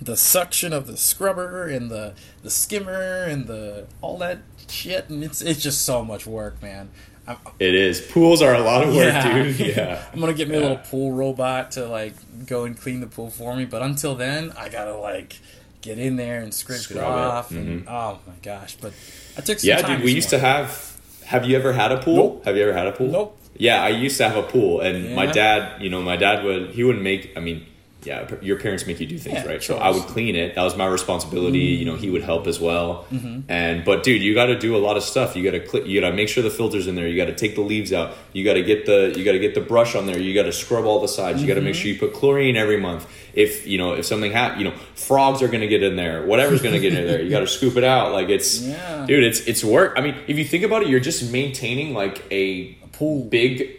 [0.00, 5.22] the suction of the scrubber and the the skimmer and the all that shit and
[5.22, 6.90] it's it's just so much work, man.
[7.26, 8.00] I'm, It is.
[8.00, 9.58] Pools are a lot of work, dude.
[9.76, 10.04] Yeah.
[10.12, 10.66] I'm gonna get me a Yeah.
[10.68, 12.14] little pool robot to like
[12.46, 15.38] go and clean the pool for me, but until then, I gotta like
[15.82, 17.06] get in there and scrape Scrub it it.
[17.06, 17.50] off.
[17.52, 17.88] And, mm-hmm.
[17.88, 18.76] oh my gosh!
[18.80, 18.92] But
[19.38, 20.04] I took some Yeah, dude.
[20.04, 20.91] We used to have.
[21.32, 22.16] Have you ever had a pool?
[22.16, 22.44] Nope.
[22.44, 23.08] Have you ever had a pool?
[23.08, 23.38] Nope.
[23.56, 25.80] Yeah, I used to have a pool, and my dad.
[25.80, 26.70] You know, my dad would.
[26.72, 27.32] He wouldn't make.
[27.34, 27.66] I mean.
[28.04, 29.62] Yeah, your parents make you do things, Yeah, right?
[29.62, 29.76] So.
[29.78, 30.56] I would clean it.
[30.56, 31.58] That was my responsibility.
[31.58, 33.06] You know, he would help as well.
[33.12, 33.42] Mm-hmm.
[33.50, 35.36] And but dude, you got to do a lot of stuff.
[35.36, 37.06] You got to cl- you got to make sure the filters in there.
[37.06, 38.14] You got to take the leaves out.
[38.32, 40.18] You got to get the you got to get the brush on there.
[40.18, 41.40] You got to scrub all the sides.
[41.40, 41.82] You got to make Mm-hmm.
[41.82, 43.08] sure you put chlorine every month.
[43.34, 46.26] If you know if something ha- you know frogs are going to get in there.
[46.26, 47.22] Whatever's going to get in there.
[47.22, 48.12] You got to scoop it out.
[48.12, 49.06] Like it's Yeah.
[49.06, 49.94] dude, it's it's work.
[49.96, 53.24] I mean, if you think about it, you're just maintaining like a pool.
[53.24, 53.78] big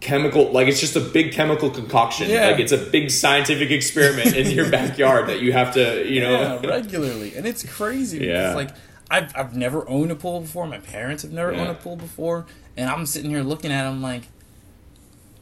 [0.00, 2.48] chemical like it's just a big chemical concoction Yeah.
[2.48, 6.60] like it's a big scientific experiment in your backyard that you have to you know
[6.62, 8.18] yeah, regularly, and it's crazy.
[8.18, 8.54] Yeah.
[8.54, 8.70] because, like
[9.10, 10.66] I've I've never owned a pool before.
[10.66, 11.60] My parents have never Yeah.
[11.62, 14.22] owned a pool before, and I'm sitting here looking at them like.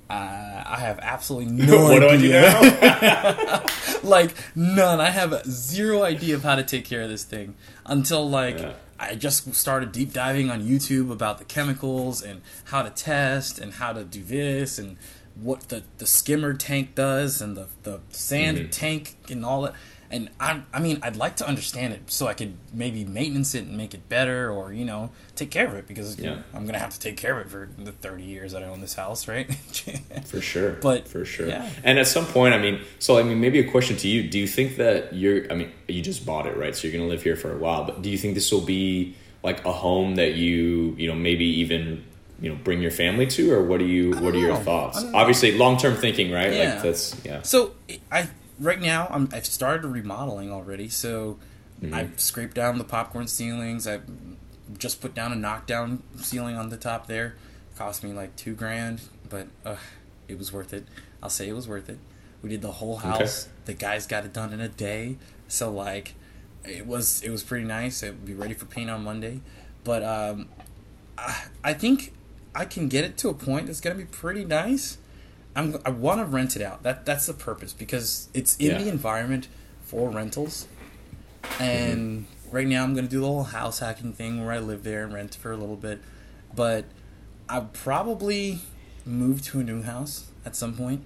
[0.08, 2.40] Uh, I have absolutely no what do I do idea.
[3.42, 3.64] now
[4.08, 5.00] like none.
[5.00, 8.72] I have zero idea of how to take care of this thing until like Yeah.
[8.98, 13.74] I just started deep diving on YouTube about the chemicals and how to test and
[13.74, 14.96] how to do this and
[15.34, 18.70] what the, the skimmer tank does and the, the sand Mhm.
[18.70, 19.74] tank and all that.
[20.10, 23.64] And I, I mean, I'd like to understand it so I could maybe maintenance it
[23.64, 26.42] and make it better, or you know, take care of it because Yeah.
[26.54, 28.80] I'm gonna have to take care of it for the 30 years that I own
[28.80, 29.52] this house, right?
[30.26, 30.72] For sure.
[30.72, 31.48] But, for sure.
[31.48, 31.70] yeah.
[31.84, 34.38] And at some point, I mean, so I mean, maybe a question to you: Do
[34.38, 35.50] you think that you're?
[35.50, 36.74] I mean, you just bought it, right?
[36.74, 37.84] So you're going to live here for a while.
[37.84, 41.44] But do you think this will be like a home that you, you know, maybe
[41.60, 42.04] even
[42.40, 44.10] you know, bring your family to, or what do you?
[44.12, 44.56] What are your know.
[44.56, 45.02] thoughts?
[45.14, 46.52] Obviously, long term thinking, right?
[46.52, 46.74] Yeah.
[46.74, 47.42] Like that's yeah.
[47.42, 47.72] So
[48.10, 50.88] I right now I'm, I've started remodeling already.
[50.88, 51.38] So
[51.80, 51.94] Mm-hmm.
[51.94, 53.86] I've scraped down the popcorn ceilings.
[53.86, 54.04] I've
[54.78, 57.34] just put down a knockdown ceiling on the top there.
[57.76, 59.76] cost me like two grand, but uh,
[60.28, 60.86] it was worth it.
[61.22, 61.98] I'll say it was worth it.
[62.42, 63.48] We did the whole house.
[63.66, 65.16] The guys got it done in a day.
[65.48, 66.14] So like,
[66.64, 68.02] it was it was pretty nice.
[68.02, 69.40] It would be ready for paint on Monday,
[69.84, 70.48] but um,
[71.18, 72.12] I, I think
[72.54, 74.98] I can get it to a point that's gonna be pretty nice.
[75.56, 76.82] I'm, I want to rent it out.
[76.82, 78.78] That that's the purpose because it's in Yeah.
[78.82, 79.48] the environment
[79.82, 80.68] for rentals.
[81.58, 82.56] And mm-hmm.
[82.56, 85.14] right now, I'm gonna do the whole house hacking thing where I live there and
[85.14, 86.00] rent for a little bit.
[86.54, 86.84] But
[87.48, 88.60] I'll probably
[89.06, 91.04] move to a new house at some point.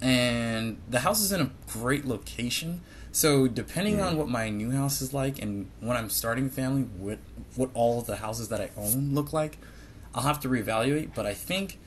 [0.00, 2.80] And the house is in a great location.
[3.12, 4.18] So depending on mm-hmm.
[4.18, 7.18] what my new house is like and when I'm starting a family, what
[7.54, 9.58] what all of the houses that I own look like,
[10.14, 11.14] I'll have to reevaluate.
[11.14, 11.78] But I think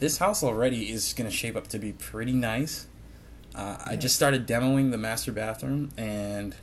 [0.00, 2.86] this house already is going to shape up to be pretty nice.
[3.54, 6.54] Uh, I just started demoing the master bathroom, and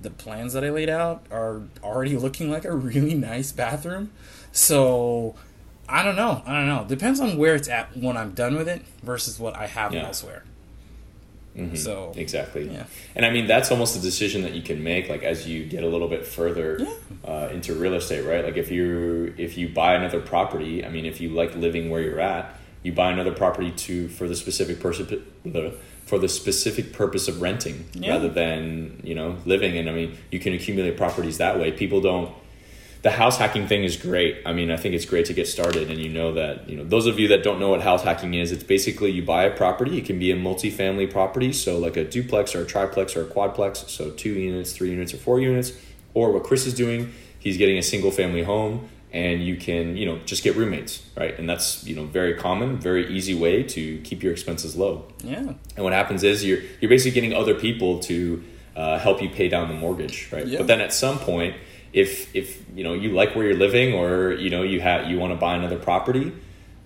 [0.00, 4.10] the plans that I laid out are already looking like a really nice bathroom.
[4.52, 5.34] So
[5.88, 6.42] I don't know.
[6.46, 6.84] I don't know.
[6.88, 10.06] Depends on where it's at when I'm done with it versus what I have Yeah.
[10.06, 10.44] elsewhere.
[11.56, 11.76] Mhm.
[11.78, 12.82] So exactly yeah.
[13.14, 15.84] and i mean that's almost a decision that you can make like as you get
[15.84, 16.92] a little bit further Yeah.
[17.24, 21.06] uh, into real estate right like if you if you buy another property i mean
[21.06, 24.78] if you like living where you're at you buy another property to for the specific
[24.78, 25.04] person
[26.06, 28.10] for the specific purpose of renting Yeah.
[28.12, 32.00] rather than you know living and i mean you can accumulate properties that way people
[32.00, 32.30] don't
[33.02, 34.38] the house hacking thing is great.
[34.46, 36.84] I mean, I think it's great to get started, and you know that you know
[36.84, 39.54] those of you that don't know what house hacking is, it's basically you buy a
[39.54, 39.98] property.
[39.98, 43.26] It can be a multifamily property, so like a duplex or a triplex or a
[43.26, 45.72] quadplex, so two units, three units, or four units.
[46.14, 50.04] Or what Chris is doing, he's getting a single family home, and you can you
[50.04, 51.38] know just get roommates, right?
[51.38, 55.06] And that's you know very common, very easy way to keep your expenses low.
[55.22, 55.54] Yeah.
[55.76, 58.42] And what happens is you're you're basically getting other people to
[58.76, 60.46] uh, help you pay down the mortgage, right?
[60.46, 60.58] Yeah.
[60.58, 61.54] But then at some point,
[61.92, 65.18] if if you know you like where you're living, or you know you have you
[65.18, 66.32] want to buy another property,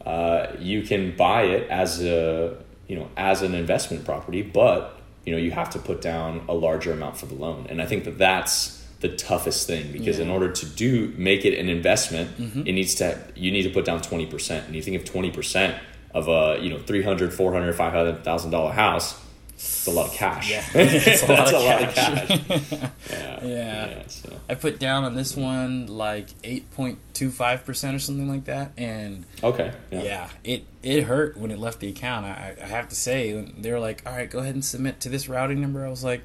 [0.05, 5.33] uh, you can buy it as a you know as an investment property, but you
[5.33, 7.67] know you have to put down a larger amount for the loan.
[7.71, 11.59] And I think that that's the toughest thing because in order to do make it
[11.59, 12.61] an investment, Mm-hmm.
[12.67, 14.67] it needs to you need to put down twenty percent.
[14.67, 15.77] And you think of twenty percent
[16.15, 19.21] of a you know 300 400 500000 dollar house
[19.55, 20.65] it's a lot of cash Yeah.
[20.75, 22.29] It's a lot of a lot of cash.
[22.29, 24.03] cash yeah Yeah.
[24.07, 24.33] so.
[24.49, 28.73] I put down on this one like 8.25% or something like that.
[28.77, 32.25] And okay yeah, it, it hurt when it left the account.
[32.27, 35.09] I, I have to say, they were like, all right, go ahead and submit to
[35.09, 35.85] this routing number.
[35.85, 36.23] I was like,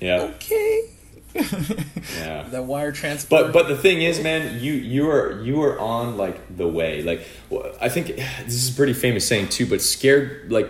[0.00, 0.90] yeah okay.
[1.34, 3.28] Yeah that wire transfer.
[3.30, 7.02] But but the thing is, man, you you are you are on like the way.
[7.02, 7.26] Like
[7.80, 8.06] I think
[8.44, 9.66] this is a pretty famous saying too.
[9.66, 10.68] But scared like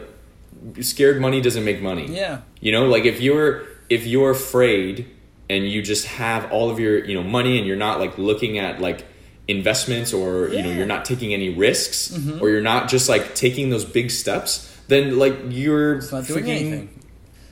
[0.80, 2.06] scared money doesn't make money.
[2.14, 2.42] yeah.
[2.60, 5.08] You know, like if you're if you're afraid
[5.48, 8.58] and you just have all of your you know money and you're not like looking
[8.58, 9.04] at like
[9.48, 10.78] investments or you know Mm-hmm.
[10.78, 15.18] you're not taking any risks or you're not just like taking those big steps, then
[15.18, 16.88] like you're It's not doing freaking- anything.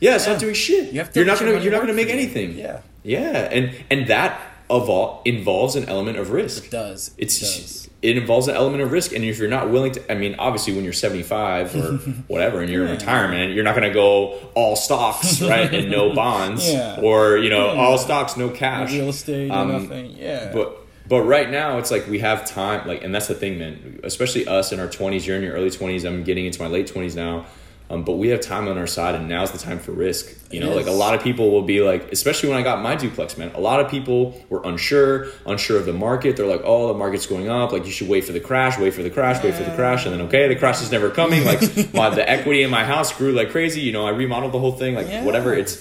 [0.00, 0.32] Yeah, it's Yeah.
[0.34, 0.92] not doing shit.
[0.92, 2.56] You have to you're not gonna you're not gonna make anything.
[2.56, 2.82] Yeah.
[3.08, 4.40] Yeah, and and that
[4.70, 6.66] of all involves an element of risk.
[6.66, 7.08] It does.
[7.16, 7.88] It It's does.
[8.02, 10.74] it involves an element of risk, and if you're not willing to, I mean, obviously,
[10.74, 11.92] when you're 75 or
[12.28, 12.94] whatever, and you're in Yeah.
[12.94, 17.00] retirement, you're not going to go all stocks, right, and no bonds, Yeah.
[17.02, 17.80] or you know, Yeah.
[17.80, 20.14] all stocks, no cash, Real estate or Um, nothing.
[20.18, 20.50] Yeah.
[20.52, 20.76] But
[21.08, 24.00] but right now, it's like we have time, like, and that's the thing, man.
[24.04, 26.04] Especially us in our 20s, you're in your early 20s.
[26.04, 27.46] I'm getting into my late 20s now.
[27.90, 30.34] Um, but we have time on our side, and now's the time for risk.
[30.52, 32.94] You know, like a lot of people will be like, especially when I got my
[32.96, 33.50] duplex, man.
[33.54, 36.36] A lot of people were unsure, unsure of the market.
[36.36, 37.72] They're like, "Oh, the market's going up.
[37.72, 40.04] Like you should wait for the crash, wait for the crash, wait for the crash."
[40.04, 41.44] And then, okay, the crash is never coming.
[41.44, 41.60] Like
[41.94, 43.80] my the equity in my house grew like crazy.
[43.80, 44.94] You know, I remodeled the whole thing.
[44.94, 45.24] Like Yeah.
[45.24, 45.54] whatever.
[45.54, 45.76] It's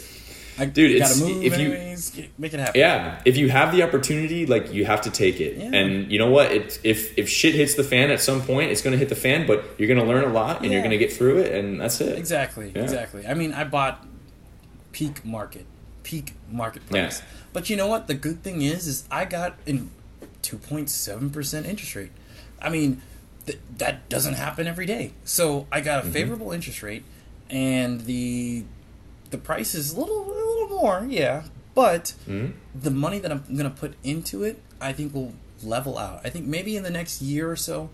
[0.59, 2.13] I, dude, you it's- gotta move if you- anyways.
[2.37, 2.79] Make it happen.
[2.79, 5.57] yeah, if you have the opportunity, like you have to take it.
[5.57, 5.71] Yeah.
[5.77, 6.51] And you know what?
[6.51, 9.15] It, if if shit hits the fan at some point, it's going to hit the
[9.15, 9.45] fan.
[9.45, 11.79] But you're going to learn a lot, and you're going to get through it, and
[11.81, 12.17] that's it.
[12.17, 12.83] Exactly, Yeah.
[12.83, 13.25] exactly.
[13.27, 14.05] I mean, I bought
[14.91, 15.65] peak market,
[16.03, 17.19] peak market price.
[17.19, 17.25] Yeah.
[17.53, 18.07] But you know what?
[18.07, 19.89] The good thing is, is I got in
[20.41, 22.11] two point seven percent interest rate.
[22.61, 23.01] I mean,
[23.45, 25.11] th- that doesn't happen every day.
[25.23, 26.11] So I got a Mm-hmm.
[26.13, 27.03] favorable interest rate,
[27.49, 28.63] and the
[29.29, 30.46] the price is a little a little
[30.81, 31.43] more, yeah,
[31.75, 32.53] but Mhm.
[32.75, 36.21] the money that I'm gonna put into it, I think will level out.
[36.23, 37.89] I think maybe in the next year or so,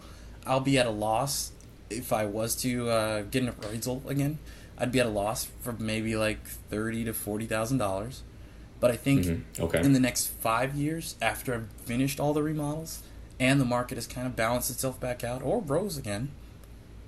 [0.46, 1.52] I'll be at a loss
[1.90, 4.40] if I was to uh, get an appraisal again.
[4.78, 8.22] I'd be at a loss for maybe like thirty to forty thousand dollars.
[8.80, 9.42] But I think Mhm.
[9.60, 9.80] Okay.
[9.82, 13.00] in the next five years, after I've finished all the remodels
[13.40, 16.32] and the market has kind of balanced itself back out or rose again,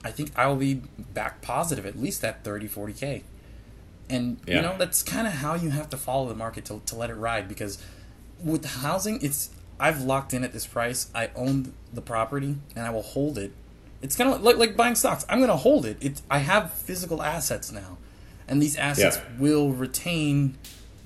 [0.04, 0.76] I think I will be
[1.14, 3.24] back positive at least at 30, 40K.
[4.10, 4.58] And, Yeah.
[4.58, 7.10] you know, that's kind of how you have to follow the market to, to let
[7.10, 7.82] it ride because
[8.44, 9.50] with housing, it's
[9.80, 11.08] I've locked in at this price.
[11.16, 13.52] I own the property and I will hold it.
[14.02, 15.26] It's kind of like, like buying stocks.
[15.28, 15.98] I'm going to hold it.
[16.02, 17.98] It's, I have physical assets now.
[18.48, 19.24] And these assets Yeah.
[19.40, 20.58] will retain,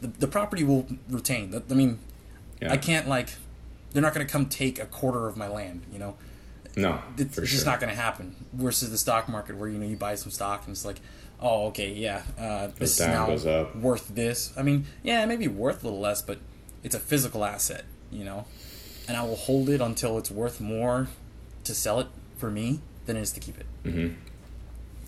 [0.02, 1.60] the, the property will retain.
[1.70, 2.00] I mean,
[2.62, 2.74] Yeah.
[2.74, 3.30] I can't like,
[3.92, 6.16] they're not going to come take a quarter of my land, you know?
[6.76, 7.66] No, it's just sure.
[7.66, 8.36] not going to happen.
[8.54, 11.00] Versus the stock market, where you know you buy some stock and it's like,
[11.42, 13.76] oh, okay, yeah, uh, this is now goes up.
[13.76, 14.54] worth this.
[14.58, 16.40] I mean, yeah, it may be worth a little less, but
[16.84, 18.46] it's a physical asset, you know,
[19.08, 21.08] and I will hold it until it's worth more
[21.64, 23.66] to sell it for me than it is to keep it.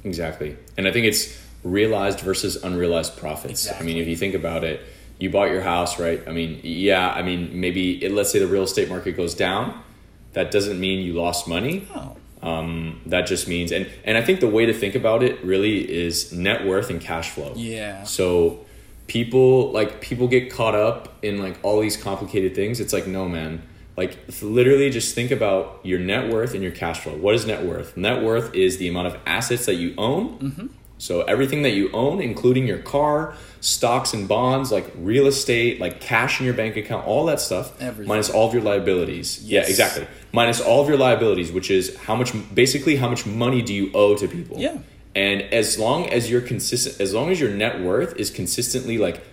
[0.03, 0.57] Exactly.
[0.77, 3.71] And I think it's realized versus unrealized profits.
[3.71, 4.81] I mean, if you think about it,
[5.19, 6.21] you bought your house, right?
[6.27, 9.83] I mean, yeah, I mean, maybe it, let's say the real estate market goes down.
[10.33, 11.87] That doesn't mean you lost money.
[11.93, 15.43] Oh, Um, that just means, and, and I think the way to think about it
[15.43, 17.53] really is net worth and cash flow.
[17.55, 18.65] yeah, So
[19.07, 22.79] people like people get caught up in like all these complicated things.
[22.79, 23.61] It's like no man.
[23.97, 27.15] Like literally just think about your net worth and your cash flow.
[27.15, 27.97] What is net worth?
[27.97, 30.39] Net worth is the amount of assets that you own.
[30.39, 30.67] Mm-hmm.
[31.07, 35.99] So everything that you own, including your car, stocks and bonds, like real estate, like
[35.99, 38.07] cash in your bank account, all that stuff, Everything.
[38.07, 39.43] minus all of your liabilities.
[39.43, 40.05] Yeah, exactly.
[40.31, 43.89] Minus all of your liabilities, which is how much, basically, how much money do you
[43.95, 44.59] owe to people?
[44.59, 44.77] Yeah.
[45.15, 49.23] And as long as you're consistent, as long as your net worth is consistently like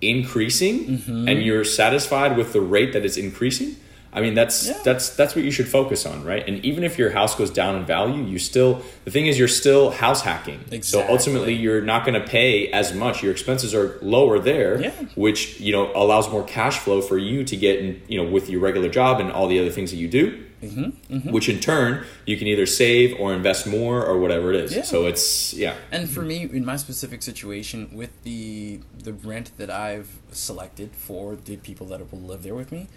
[0.00, 1.28] increasing, Mm-hmm.
[1.28, 3.76] and you're satisfied with the rate that it's increasing,
[4.12, 4.78] I mean that's Yeah.
[4.84, 6.42] that's that's what you should focus on, right?
[6.48, 9.48] And even if your house goes down in value, you still the thing is you're
[9.48, 10.60] still house hacking.
[10.82, 13.22] So ultimately, you're not going to pay as much.
[13.22, 14.90] Your expenses are lower there, Yeah.
[15.14, 18.48] which you know allows more cash flow for you to get in, you know with
[18.48, 20.44] your regular job and all the other things that you do.
[20.62, 21.30] Mm-hmm.
[21.30, 24.74] Which in turn you can either save or invest more or whatever it is.
[24.74, 24.82] Yeah.
[24.82, 25.74] So it's yeah.
[25.92, 31.36] And for me, in my specific situation, with the the rent that I've selected for
[31.36, 32.88] the people that will live there with me,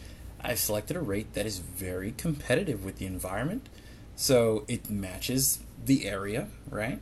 [0.43, 3.69] I've selected a rate that is very competitive with the environment,
[4.15, 6.99] so it matches the area, right?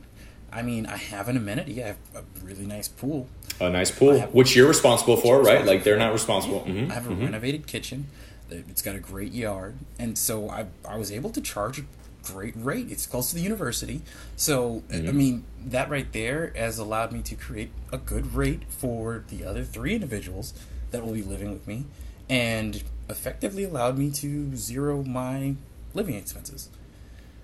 [0.52, 1.82] I mean, I have an amenity.
[1.82, 3.28] I have a really nice pool.
[3.60, 5.42] A nice pool, have- which you're responsible for, right?
[5.44, 6.60] responsible Like they're not responsible.
[6.66, 7.24] Mhm, I have a mhm.
[7.24, 8.06] renovated kitchen.
[8.50, 11.82] It's got a great yard, and so I I was able to charge a
[12.24, 12.90] great rate.
[12.90, 14.02] It's close to the university,
[14.36, 15.16] so I Mm-hmm.
[15.16, 19.62] mean that right there has allowed me to create a good rate for the other
[19.64, 20.52] three individuals
[20.90, 21.84] that will be living with me,
[22.28, 25.56] and effectively allowed me to zero my
[25.94, 26.68] living expenses.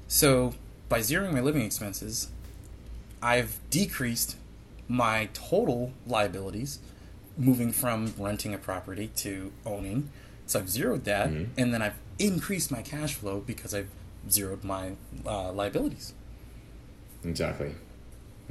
[0.08, 0.54] So
[0.88, 2.28] by zeroing my living expenses,
[3.22, 4.36] I've decreased
[4.88, 6.78] my total liabilities
[7.36, 10.08] moving from renting a property to owning.
[10.46, 11.60] So I've zeroed that, Mm-hmm.
[11.60, 13.88] and then I've increased my cash flow because I've
[14.30, 14.92] zeroed my
[15.26, 16.14] uh, liabilities.
[17.24, 17.74] Exactly.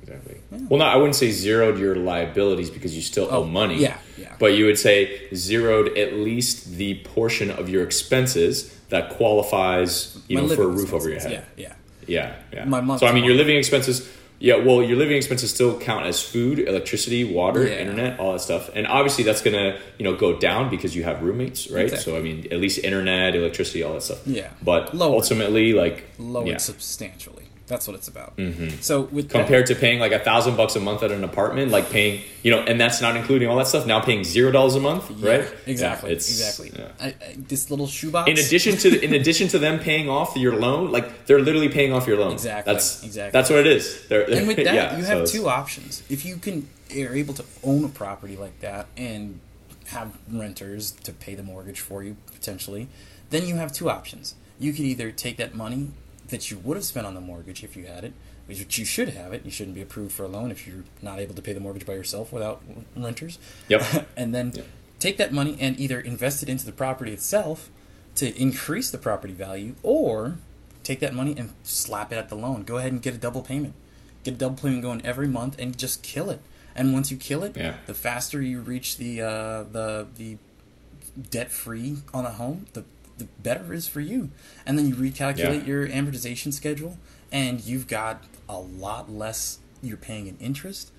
[0.01, 0.35] Exactly.
[0.69, 3.77] Well, no, I wouldn't say zeroed your liabilities because you still Oh, owe money.
[3.81, 4.33] yeah, yeah.
[4.39, 10.37] But you would say zeroed at least the portion of your expenses that qualifies, you
[10.37, 11.31] My know, for a roof over your head.
[11.31, 11.73] expenses, Yeah,
[12.07, 12.65] Yeah, yeah.
[12.65, 14.07] My so I mean, your living expenses.
[14.37, 17.79] Yeah, well, your living expenses still count as food, electricity, water, Yeah.
[17.79, 18.69] internet, all that stuff.
[18.75, 21.83] And obviously, that's gonna you know go down because you have roommates, right?
[21.85, 22.11] Exactly.
[22.13, 24.19] So I mean, at least internet, electricity, all that stuff.
[24.27, 24.49] Yeah.
[24.61, 25.15] But Lower.
[25.15, 26.25] ultimately, like yeah.
[26.25, 26.57] Lowered yeah.
[26.57, 27.44] substantially.
[27.67, 28.37] That's what it's about.
[28.37, 28.77] Mm-hmm.
[28.81, 31.71] So with that- compared to paying like a thousand bucks a month at an apartment,
[31.71, 33.87] like paying you know, and that's not including all that stuff.
[33.87, 35.53] Now paying zero dollars a month, Yeah, right?
[35.65, 36.11] Exactly.
[36.11, 36.71] Yeah, exactly.
[36.77, 36.91] yeah.
[36.99, 38.29] I, I, this little shoebox.
[38.29, 41.91] In addition to in addition to them paying off your loan, like they're literally paying
[41.91, 42.33] off your loan.
[42.33, 43.31] Exactly, That's exactly.
[43.31, 44.07] That's what it is.
[44.09, 46.03] They're, and with that, you have it's- two options.
[46.09, 49.39] If you can are able to own a property like that and
[49.87, 52.87] have renters to pay the mortgage for you potentially,
[53.31, 54.35] then you have two options.
[54.59, 55.89] You could either take that money
[56.29, 58.13] that you would have spent on the mortgage if you had it,
[58.47, 59.43] which you should have it.
[59.45, 61.85] You shouldn't be approved for a loan if you're not able to pay the mortgage
[61.85, 62.61] by yourself without
[62.95, 63.37] renters.
[63.69, 64.07] Yep.
[64.17, 64.65] and then Yep.
[64.99, 67.69] take that money and either invest it into the property itself
[68.15, 70.37] to increase the property value or
[70.83, 72.63] take that money and slap it at the loan.
[72.63, 73.73] Go ahead and get a double payment.
[74.23, 76.39] Get a double payment going every month and just kill it.
[76.75, 77.75] And once you kill it, Yeah.
[77.85, 80.37] the faster you reach the uh, the the
[81.29, 82.83] debt free on a home, the
[83.17, 84.29] the better it is for you.
[84.65, 85.65] And then you recalculate Yeah.
[85.65, 86.97] your amortization schedule
[87.31, 90.91] and you've got a lot less you're paying in interest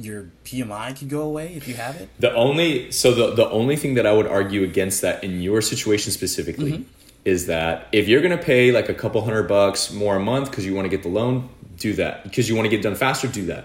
[0.00, 2.08] your PMI could go away if you have it.
[2.20, 5.60] The only so the the only thing that I would argue against that in your
[5.60, 6.82] situation specifically Mm-hmm.
[7.24, 10.64] is that if you're gonna pay like a couple hundred bucks more a month because
[10.64, 11.48] you want to get the loan,
[11.78, 12.22] do that.
[12.22, 13.64] Because you want to get done faster, do that.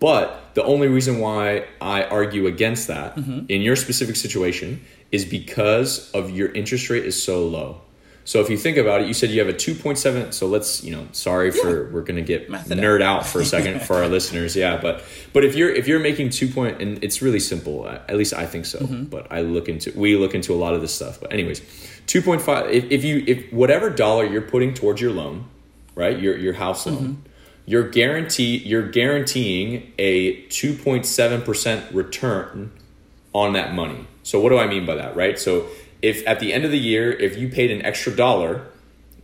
[0.00, 3.40] But the only reason why I argue against that Mm-hmm.
[3.50, 4.80] in your specific situation
[5.14, 7.80] is because of your interest rate is so low.
[8.24, 10.32] So if you think about it, you said you have a 2.7.
[10.32, 13.44] So let's, you know, sorry for we're gonna get Math it nerd out for a
[13.44, 14.56] second for our listeners.
[14.56, 17.84] Yeah, but but if you're if you're making two point and it's really simple.
[17.86, 18.78] uh, At least I think so.
[18.86, 21.20] But I look into we look into a lot of this stuff.
[21.20, 21.60] But anyways,
[22.06, 22.70] 2.5.
[22.72, 25.44] If, if you if whatever dollar you're putting towards your loan,
[25.94, 27.22] right, your your house loan,
[27.66, 32.72] you're guarantee you're guaranteeing a 2.7 percent return
[33.34, 34.06] on that money.
[34.24, 35.38] So what do I mean by that, right?
[35.38, 35.68] So
[36.02, 38.66] if at the end of the year, if you paid an extra dollar,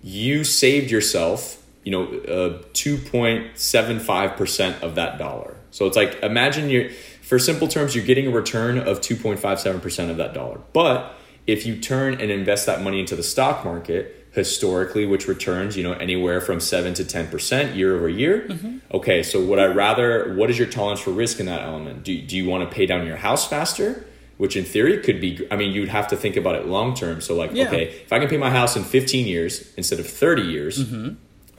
[0.03, 5.57] you saved yourself, you know, uh, 2.75% of that dollar.
[5.73, 6.91] So it's like imagine you
[7.23, 10.61] for simple terms you're getting a return of 2.57% of that dollar.
[10.73, 11.15] But
[11.47, 15.83] if you turn and invest that money into the stock market, historically which returns, you
[15.83, 18.47] know, anywhere from 7 to 10% year over year.
[18.93, 22.05] Okay, so would I rather what is your tolerance for risk in that element?
[22.05, 24.05] Do do you want to pay down your house faster?
[24.41, 27.21] Which in theory could be, I mean, you'd have to think about it long term.
[27.21, 27.67] So, like, Yeah.
[27.67, 31.17] okay, if I can pay my house in 15 years instead of 30 years, mm-hmm.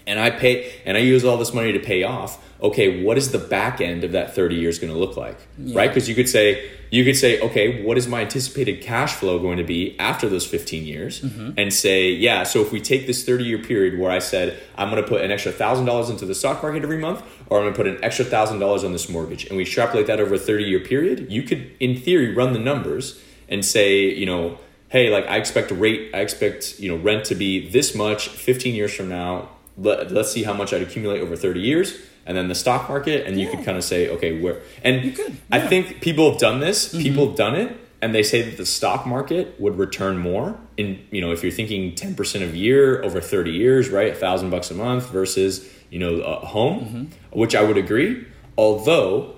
[0.07, 0.53] and I pay
[0.83, 4.03] and I use all this money to pay off, okay, what is the back end
[4.03, 5.37] of that 30 years going to look like?
[5.57, 5.89] Right?
[5.89, 9.57] Because you could say, you could say, okay, what is my anticipated cash flow going
[9.57, 11.21] to be after those 15 years?
[11.21, 11.51] Mm-hmm.
[11.57, 14.91] And say, yeah, so if we take this 30 year period where I said, I'm
[14.91, 17.63] going to put an extra thousand dollars into the stock market every month, or I'm
[17.63, 20.35] going to put an extra thousand dollars on this mortgage, and we extrapolate that over
[20.35, 24.59] a 30 year period, you could, in theory, run the numbers and say, you know,
[24.89, 28.75] hey, like I expect rate, I expect you know rent to be this much 15
[28.75, 29.49] years from now.
[29.77, 33.27] Let, let's see how much I'd accumulate over 30 years, and then the stock market,
[33.27, 36.39] and you could kind of say, okay, where and You could, I think people have
[36.39, 36.89] done this.
[36.89, 37.01] Mm-hmm.
[37.01, 40.59] People have done it, and they say that the stock market would return more.
[40.77, 44.15] In you know, if you're thinking 10 percent a year over 30 years, right, a
[44.15, 47.39] thousand bucks a month versus you know a home, mm-hmm.
[47.39, 48.25] which I would agree.
[48.57, 49.35] Although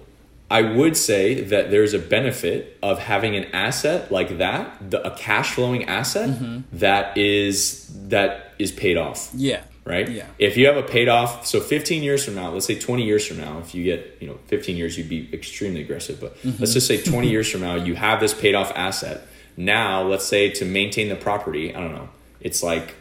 [0.54, 5.18] I would say that there's a benefit of having an asset like that, the, a
[5.18, 6.60] cash flowing asset mm-hmm.
[6.78, 9.64] that is that is paid off, Yeah.
[9.86, 10.10] Right?
[10.10, 10.28] Yeah.
[10.40, 13.26] If you have a paid off, so 15 years from now, let's say 20 years
[13.26, 16.20] from now, if you get you know 15 years, you'd be extremely aggressive.
[16.20, 19.28] But let's just say 20 years from now, you have this paid off asset.
[19.56, 22.10] Now, let's say to maintain the property, I don't know,
[22.40, 22.96] it's like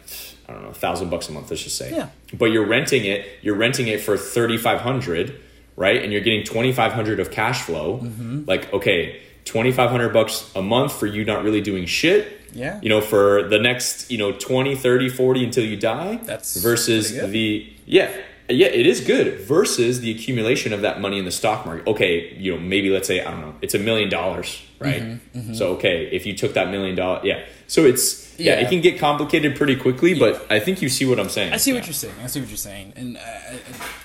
[0.49, 1.51] I don't know, a thousand bucks a month.
[1.51, 2.09] Let's just say, Yeah.
[2.35, 3.26] But you're renting it.
[3.43, 5.41] You're renting it for 3,500
[5.76, 6.03] right?
[6.03, 7.99] And you're getting 2500 of cash flow.
[7.99, 8.45] Mm-hmm.
[8.47, 12.41] Like, okay, 2500 bucks a month for you not really doing shit.
[12.53, 12.78] Yeah.
[12.82, 16.16] You know, for the next, you know, 20, 30, 40 until you die.
[16.22, 18.14] That's versus the yeah.
[18.48, 21.86] Yeah, it is good versus the accumulation of that money in the stock market.
[21.86, 25.00] Okay, you know, maybe let's say I don't know, it's a million dollars, right?
[25.00, 27.44] Mm-hmm, So okay, if you took that million dollar, yeah.
[27.68, 28.66] So it's yeah, Yeah.
[28.66, 31.53] it can get complicated pretty quickly, but I think you see what I'm saying.
[31.55, 32.14] I see what you're saying.
[32.22, 33.61] I see what you're saying, and I,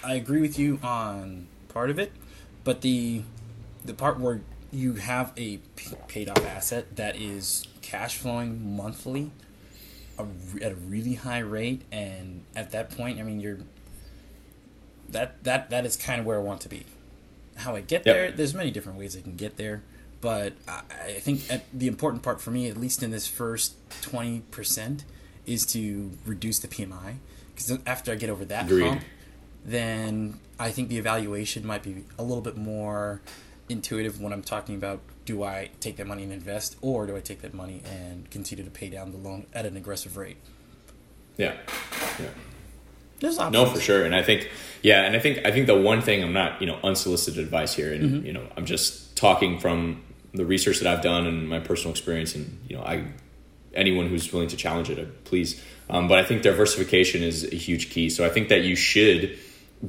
[0.06, 2.12] I, I agree with you on part of it,
[2.64, 3.24] but the
[3.84, 4.42] the part where
[4.72, 9.32] you have a p- paid off asset that is cash flowing monthly
[10.20, 10.26] a,
[10.64, 13.60] at a really high rate, and at that point, I mean, you're
[15.10, 16.86] that that that is kind of where I want to be.
[17.56, 18.16] How I get Yep.
[18.16, 19.82] there, there's many different ways I can get there,
[20.22, 23.76] but I, I think at, the important part for me, at least in this first
[24.02, 25.06] twenty percent,
[25.46, 27.16] is to reduce the PMI.
[27.56, 28.84] Because after I get over that Agreed.
[28.88, 29.02] hump,
[29.66, 33.22] then I think the evaluation might be a little bit more
[33.70, 37.20] intuitive when I'm talking about do I take that money and invest, or do I
[37.20, 40.38] take that money and continue to pay down the loan at an aggressive rate?
[41.36, 41.58] Yeah.
[42.18, 42.30] Yeah.
[43.20, 43.54] There's options.
[43.54, 44.06] No, for sure.
[44.06, 44.50] And I think,
[44.82, 47.74] yeah, and I think I think the one thing I'm not, you know, unsolicited advice
[47.74, 48.26] here, and Mm-hmm.
[48.26, 50.02] you know, I'm just talking from
[50.34, 53.06] the research that I've done and my personal experience, and you know, I
[53.74, 55.62] anyone who's willing to challenge it, uh, please.
[55.90, 58.10] Um, but I think diversification is a huge key.
[58.10, 59.38] So I think that you should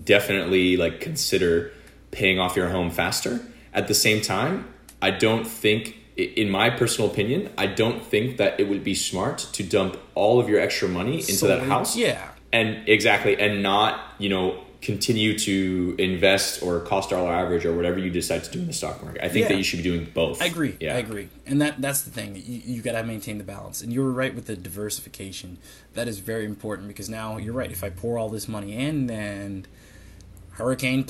[0.05, 1.72] definitely like consider
[2.11, 3.41] paying off your home faster.
[3.72, 4.66] At the same time,
[5.01, 9.38] I don't think, in my personal opinion, I don't think that it would be smart
[9.53, 12.28] to dump all of your extra money into that house Yeah.
[12.53, 17.99] and exactly and not you know continue to invest or cost dollar average or whatever
[17.99, 19.49] you decide to do in the stock market i think Yeah.
[19.49, 20.76] that you should be doing both I agree.
[20.80, 21.28] yeah I agree.
[21.46, 22.36] And that that's the thing.
[22.36, 22.42] You,
[22.76, 23.82] you got to maintain the balance.
[23.82, 25.59] And you were right with the diversification.
[25.94, 27.70] That is very important because now you're right.
[27.72, 29.66] If I pour all this money in, then
[30.53, 31.07] hurricane,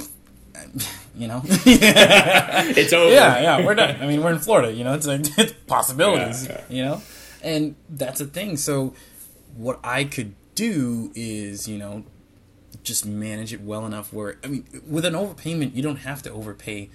[1.17, 1.43] you know.
[1.45, 3.97] it's over yeah, yeah, we're done.
[4.01, 4.73] I mean, we're in Florida.
[4.73, 6.47] You know, it's like it's possibilities.
[6.47, 7.03] Yeah, You know,
[7.43, 8.57] and that's the thing.
[8.57, 8.95] So,
[9.57, 12.05] what I could do is, you know,
[12.83, 16.31] just manage it well enough where I mean, with an overpayment, you don't have to
[16.31, 16.91] overpay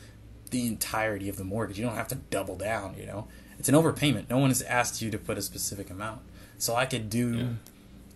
[0.51, 1.80] the entirety of the mortgage.
[1.80, 2.95] You don't have to double down.
[2.99, 3.28] You know,
[3.59, 4.30] it's an overpayment.
[4.30, 6.22] No one has asked you to put a specific amount.
[6.57, 7.45] So I could do Yeah.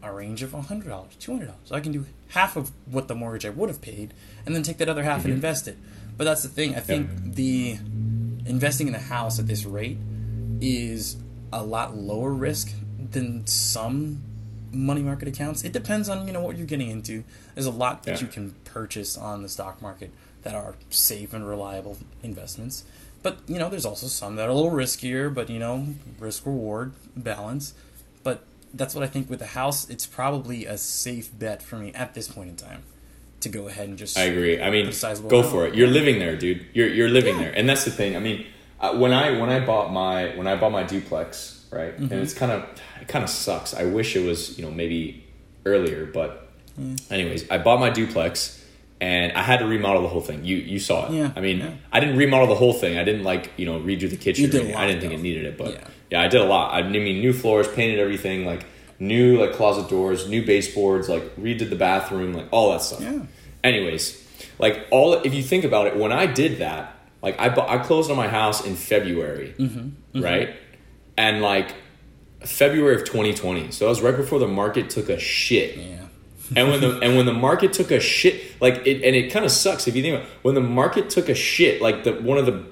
[0.04, 1.72] A range of hundred dollars, two hundred dollars.
[1.72, 4.14] I can do half of what the mortgage I would have paid,
[4.46, 5.34] and then take that other half and mm-hmm.
[5.34, 5.78] invest it.
[6.18, 6.76] But that's the thing.
[6.76, 7.78] I think the
[8.46, 9.98] investing in a house at this rate
[10.62, 11.18] is
[11.54, 12.72] a lot lower risk
[13.12, 14.24] than some
[14.72, 15.64] money market accounts.
[15.64, 17.24] It depends on you know what you're getting into.
[17.54, 18.28] There's a lot that Yeah.
[18.28, 20.12] you can purchase on the stock market
[20.44, 22.84] that are safe and reliable investments.
[23.24, 25.88] But you know, there's also some that are a little riskier, but you know,
[26.20, 27.74] risk reward balance.
[28.74, 29.90] That's what I think with the house.
[29.90, 32.84] It's probably a safe bet for me at this point in time
[33.42, 34.62] to go ahead and just I agree.
[34.62, 34.92] I mean,
[35.28, 35.76] go for it.
[35.76, 36.66] You're living there, dude.
[36.74, 38.16] You're you're living there, and that's the thing.
[38.16, 38.46] I mean,
[38.80, 42.12] uh, when I when I bought my when I bought my duplex, right, Mm-hmm.
[42.14, 42.64] and it's kind of
[43.02, 43.74] it kind of sucks.
[43.74, 45.24] I wish it was you know maybe
[45.66, 46.44] earlier, but
[46.80, 47.12] Mm.
[47.12, 48.64] anyways, I bought my duplex,
[49.02, 50.46] and I had to remodel the whole thing.
[50.46, 51.14] You you saw it.
[51.14, 51.72] Yeah, I mean, yeah.
[51.92, 53.00] I didn't remodel the whole thing.
[53.00, 54.50] I didn't like you know redo the kitchen.
[54.52, 55.88] Did I didn't think it needed it, but Yeah.
[56.10, 56.74] Yeah, I did a lot.
[56.74, 58.66] I mean, new floors, painted everything, like
[59.00, 63.02] new like closet doors, new baseboards, like redid the bathroom, like all that stuff.
[63.02, 63.20] Yeah.
[63.64, 64.24] Anyways,
[64.60, 68.10] like all if you think about it, when I did that, like I I closed
[68.12, 70.22] on my house in February, Mm-hmm.
[70.22, 70.56] right?
[71.18, 71.74] And like
[72.46, 75.78] February of 2020, so that was right before the market took a shit.
[75.78, 76.06] yeah.
[76.56, 79.44] and when the and when the market took a shit, like it, and it kind
[79.44, 82.14] of sucks if you think about it, when the market took a shit, like the
[82.14, 82.64] one of the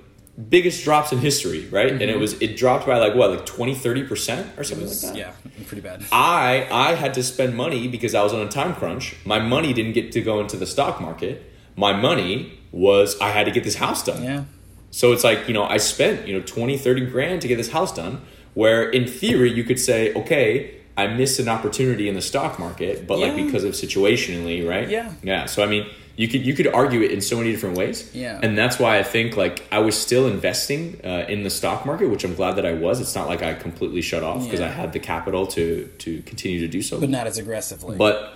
[0.49, 1.91] biggest drops in history, right?
[1.91, 2.19] And it mm-hmm.
[2.19, 5.15] was it dropped by like what, like 20, 30 percent or something like that.
[5.15, 5.31] Yeah,
[5.65, 6.05] pretty bad.
[6.11, 9.15] I I had to spend money because I was on a time crunch.
[9.25, 11.51] My money didn't get to go into the stock market.
[11.75, 14.23] My money was I had to get this house done.
[14.23, 14.43] Yeah.
[14.91, 17.71] So it's like, you know, I spent, you know, 20, 30 grand to get this
[17.71, 18.21] house done,
[18.53, 23.05] where in theory you could say, okay, I missed an opportunity in the stock market,
[23.05, 24.87] but like because of situationally, right?
[24.89, 25.11] Yeah.
[25.21, 25.47] Yeah.
[25.47, 25.85] So I mean,
[26.17, 28.09] you could you could argue it in so many different ways.
[28.13, 28.39] Yeah.
[28.41, 32.09] And that's why I think like I was still investing uh, in the stock market,
[32.09, 33.01] which I'm glad that I was.
[33.01, 34.67] It's not like I completely shut off because Yeah.
[34.67, 36.99] I had the capital to to continue to do so.
[36.99, 37.97] But not as aggressively.
[37.97, 38.33] But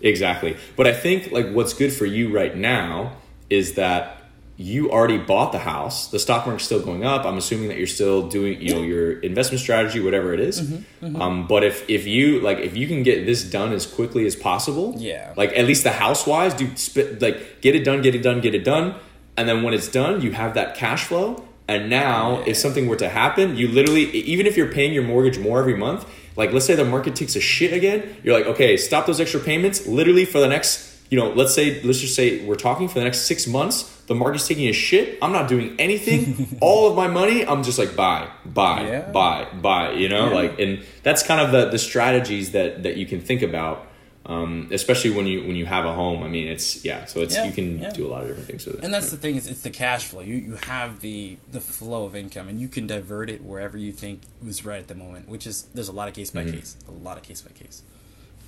[0.00, 0.56] exactly.
[0.76, 3.12] But I think like what's good for you right now
[3.50, 4.21] is that
[4.62, 6.06] you already bought the house.
[6.08, 7.24] The stock market's still going up.
[7.24, 10.60] I'm assuming that you're still doing, you know, your investment strategy, whatever it is.
[10.60, 14.24] Mm-hmm, Um, but if if you like, if you can get this done as quickly
[14.26, 15.32] as possible, Yeah.
[15.36, 18.40] like at least the house wise, do sp- like get it done, get it done,
[18.40, 18.94] get it done,
[19.36, 21.42] and then when it's done, you have that cash flow.
[21.68, 22.50] And now, Yeah.
[22.50, 24.04] if something were to happen, you literally,
[24.34, 26.04] even if you're paying your mortgage more every month,
[26.36, 29.40] like let's say the market takes a shit again, you're like, okay, stop those extra
[29.40, 29.86] payments.
[29.86, 30.74] Literally for the next,
[31.10, 33.76] you know, let's say, let's just say we're talking for the next six months,
[34.12, 35.18] the market's taking a shit.
[35.22, 36.22] I'm not doing anything.
[36.60, 39.10] All of my money, I'm just like buy, buy, Yeah.
[39.20, 39.92] buy, buy.
[40.02, 40.34] You know, Yeah.
[40.40, 43.76] like, and that's kind of the the strategies that that you can think about.
[44.24, 47.06] Um, especially when you when you have a home, I mean, it's yeah.
[47.06, 48.84] So it's Yeah, you can do a lot of different things with it.
[48.84, 50.20] and that's the thing is it's the cash flow.
[50.20, 53.90] You you have the the flow of income, and you can divert it wherever you
[54.02, 55.28] think was right at the moment.
[55.28, 57.82] Which is there's a lot of case by case, a lot of case by case.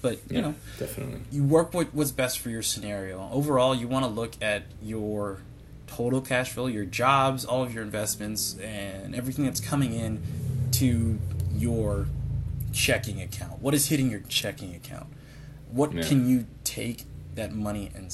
[0.00, 0.34] But you Mm-hmm.
[0.36, 1.20] yeah, know, definitely.
[1.32, 3.16] you work with what's best for your scenario.
[3.32, 5.38] Overall, you want to look at your
[5.96, 10.20] total cash flow, your jobs, all of your investments, and everything that's coming in
[10.72, 11.18] to
[11.56, 12.06] your
[12.72, 13.60] checking account.
[13.62, 15.06] What is hitting your checking account?
[15.70, 16.02] What Yeah.
[16.02, 17.04] can you take
[17.36, 18.12] that money and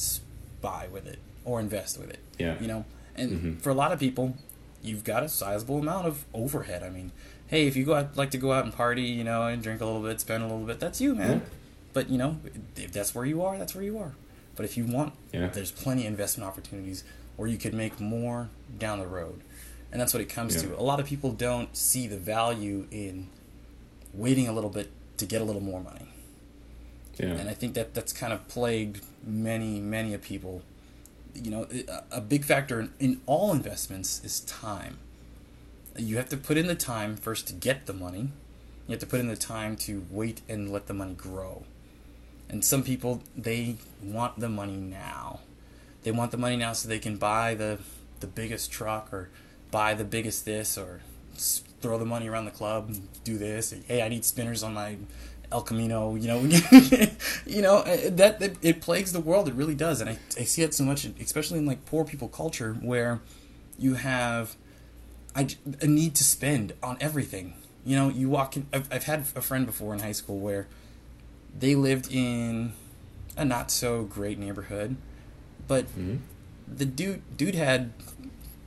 [0.60, 2.18] buy with it or invest with it?
[2.38, 2.60] Yeah.
[2.60, 2.84] You know,
[3.16, 3.62] and Mhm.
[3.62, 4.36] for a lot of people,
[4.82, 6.82] you've got a sizable amount of overhead.
[6.82, 7.12] I mean,
[7.46, 9.80] hey, if you go out, like to go out and party, you know, and drink
[9.80, 11.38] a little bit, spend a little bit, that's you, man.
[11.38, 11.44] Yeah.
[11.92, 12.38] But you know,
[12.76, 14.12] if that's where you are, that's where you are.
[14.56, 15.48] But if you want, Yeah.
[15.48, 17.02] there's plenty of investment opportunities
[17.40, 19.40] where you could make more down the road,
[19.90, 20.68] and that's what it comes Yeah.
[20.68, 20.78] to.
[20.78, 23.28] A lot of people don't see the value in
[24.12, 26.08] waiting a little bit to get a little more money,
[27.18, 27.28] Yeah.
[27.28, 30.60] and I think that that's kind of plagued many, many of people.
[31.34, 34.98] You know, a- a big factor in, in all investments is time.
[35.96, 38.28] You have to put in the time first to get the money.
[38.86, 41.64] You have to put in the time to wait and let the money grow.
[42.50, 45.40] And some people they want the money now.
[46.02, 47.78] They want the money now so they can buy the
[48.20, 49.30] the biggest truck or
[49.70, 51.00] buy the biggest this or
[51.80, 53.74] throw the money around the club and do this.
[53.86, 54.96] Hey, I need spinners on my
[55.50, 56.14] El Camino.
[56.14, 56.40] You know,
[57.46, 59.48] you know uh, that, that it plagues the world.
[59.48, 62.28] It really does, and I, I see it so much, especially in like poor people
[62.28, 63.20] culture where
[63.78, 64.56] you have
[65.34, 65.48] I,
[65.80, 67.54] a need to spend on everything.
[67.84, 68.66] You know, you walk in.
[68.72, 70.68] I've, I've had a friend before in high school where
[71.58, 72.72] they lived in
[73.36, 74.96] a not so great neighborhood,
[75.70, 76.18] but Mhm.
[76.80, 77.80] the dude dude had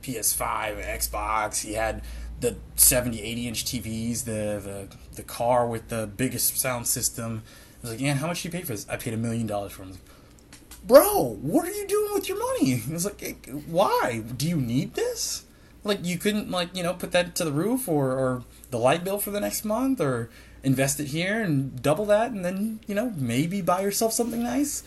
[0.02, 1.62] PS5, Xbox.
[1.62, 2.02] He had
[2.40, 7.42] the 70, 80 inch TVs, the, the the car with the biggest sound system.
[7.78, 8.86] I was like, man, how much did you pay for this?
[8.88, 9.88] I paid a million dollars for him.
[9.88, 12.72] I was like, bro, what are you doing with your money?
[12.88, 13.34] It was like, "Eh,
[13.78, 14.22] why?
[14.36, 15.44] Do you need this?
[15.84, 18.30] Like, you couldn't, like, you know, put that to the roof or, or
[18.70, 20.30] the light bill for the next month or
[20.62, 24.82] invest it here and double that and then, you know, maybe buy yourself something nice?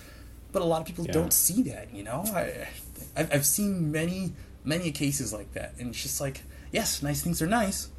[0.58, 1.12] But a lot of people Yeah.
[1.12, 2.24] don't see that, you know?
[2.34, 2.68] I,
[3.16, 4.34] I've, I've seen many,
[4.64, 5.76] many cases like that.
[5.78, 6.42] And it's just like,
[6.72, 7.90] yes, nice things are nice,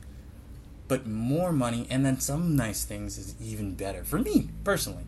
[0.88, 5.04] but more money and then some nice things is even better for me personally.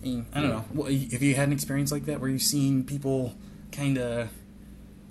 [0.00, 0.56] I, mean, I don't Yeah.
[0.56, 0.64] know.
[0.72, 3.34] Well, Have you had an experience like that where you've seen people
[3.70, 4.30] kind of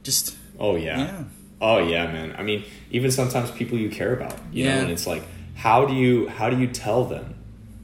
[0.01, 0.97] just Oh yeah.
[0.97, 1.23] Yeah.
[1.61, 2.33] Oh yeah, man.
[2.39, 4.77] I mean, even sometimes people you care about, you Yeah.
[4.77, 5.21] know, and it's like,
[5.53, 7.35] how do you how do you tell them?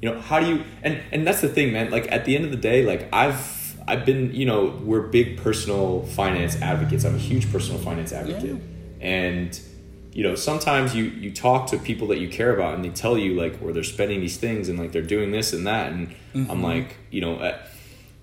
[0.01, 1.91] You know, how do you and and that's the thing, man.
[1.91, 3.52] Like at the end of the day, like I've
[3.88, 7.03] I've been, you know, we're big personal finance advocates.
[7.05, 8.61] I'm a huge personal finance advocate,
[9.01, 9.59] and
[10.11, 13.17] you know, sometimes you you talk to people that you care about, and they tell
[13.17, 16.13] you like where they're spending these things, and like they're doing this and that, and
[16.34, 16.49] Mm-hmm.
[16.49, 17.36] I'm like, you know.
[17.38, 17.57] Uh,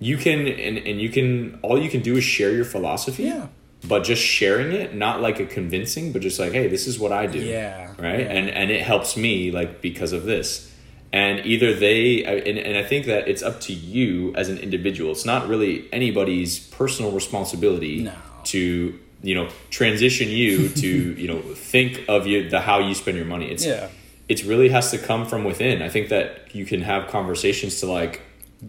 [0.03, 3.49] you can and, and you can all you can do is share your philosophy Yeah.
[3.87, 7.13] but just sharing it not like a convincing but just like hey this is what
[7.13, 8.33] i do Yeah, right yeah.
[8.33, 10.70] and and it helps me like because of this
[11.13, 15.11] and either they and, and i think that it's up to you as an individual
[15.13, 18.13] it's not really anybody's personal responsibility No.
[18.45, 20.89] to you know transition you to
[21.23, 23.89] you know think of you the how you spend your money it's Yeah.
[24.29, 27.87] it really has to come from within i think that you can have conversations to
[27.87, 28.21] like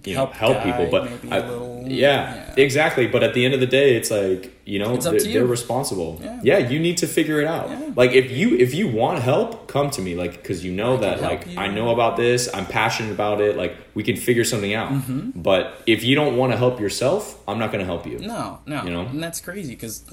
[0.06, 1.42] you know, Help help people but I-
[1.82, 2.54] yeah, yeah.
[2.58, 5.34] exactly but at the end of the day it's like you know they're, you.
[5.34, 6.40] they're responsible Yeah.
[6.44, 6.58] yeah.
[6.58, 7.92] you need to figure it out Yeah.
[7.96, 11.02] like if you if you want help come to me like because you know I
[11.02, 11.58] that like you.
[11.60, 15.42] i know about this i'm passionate about it like we can figure something out Mm-hmm.
[15.42, 18.60] but if you don't want to help yourself i'm not going to help you No,
[18.66, 19.02] no, You know?
[19.02, 20.04] and that's crazy because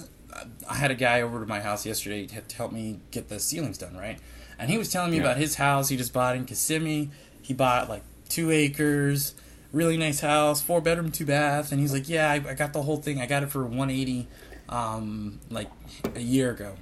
[0.71, 3.77] I had a guy over to my house yesterday to help me get the ceilings
[3.77, 4.19] done, right?
[4.57, 7.11] And he was telling me about his house he just bought in Kissimmee.
[7.43, 9.35] He bought like two acres,
[9.73, 12.83] really nice house, four bedroom, two bath, and he's like, "Yeah, I, I got the
[12.83, 13.21] whole thing.
[13.21, 14.29] I got it for one eighty,
[14.69, 15.71] um, like
[16.15, 16.75] a year ago,"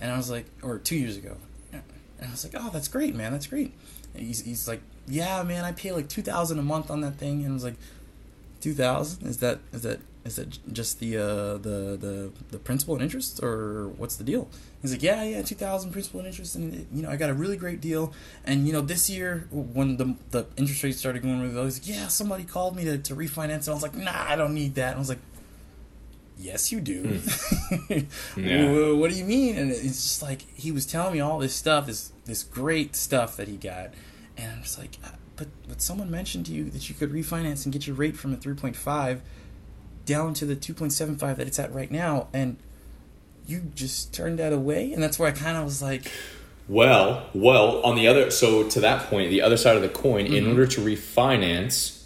[0.00, 1.36] and I was like, or two years ago,
[1.72, 1.82] and
[2.22, 3.32] I was like, "Oh, that's great, man.
[3.32, 3.72] That's great."
[4.14, 7.16] And he's he's like, "Yeah, man, I pay like two thousand a month on that
[7.16, 7.76] thing," and I was like
[8.60, 9.26] two thousand?
[9.26, 13.42] Is that is that is it just the uh, the the the principal and interest,
[13.42, 14.48] or what's the deal?
[14.82, 17.34] He's like, yeah, yeah, two thousand principal and interest, and you know, I got a
[17.34, 18.12] really great deal.
[18.44, 21.78] And you know, this year when the the interest rates started going really low, he's
[21.80, 24.54] like, yeah, somebody called me to, to refinance, and I was like, nah, I don't
[24.54, 24.88] need that.
[24.90, 25.18] And I was like.
[26.40, 27.18] Yes, you do.
[28.36, 28.70] Yeah.
[28.70, 29.56] Wha- What do you mean?
[29.58, 33.36] And it's just like he was telling me all this stuff, this this great stuff
[33.38, 33.92] that he got,
[34.36, 37.64] and I'm just like, uh, but but someone mentioned to you that you could refinance
[37.64, 39.18] and get your rate from a 3.5
[40.08, 42.56] down to the 2.75 that it's at right now, and
[43.46, 46.10] you just turned that away, and that's where I kind of was like,
[46.68, 50.26] Well, well, on the other, so to that point, the other side of the coin,
[50.26, 50.50] in Mm-hmm.
[50.50, 52.04] order to refinance,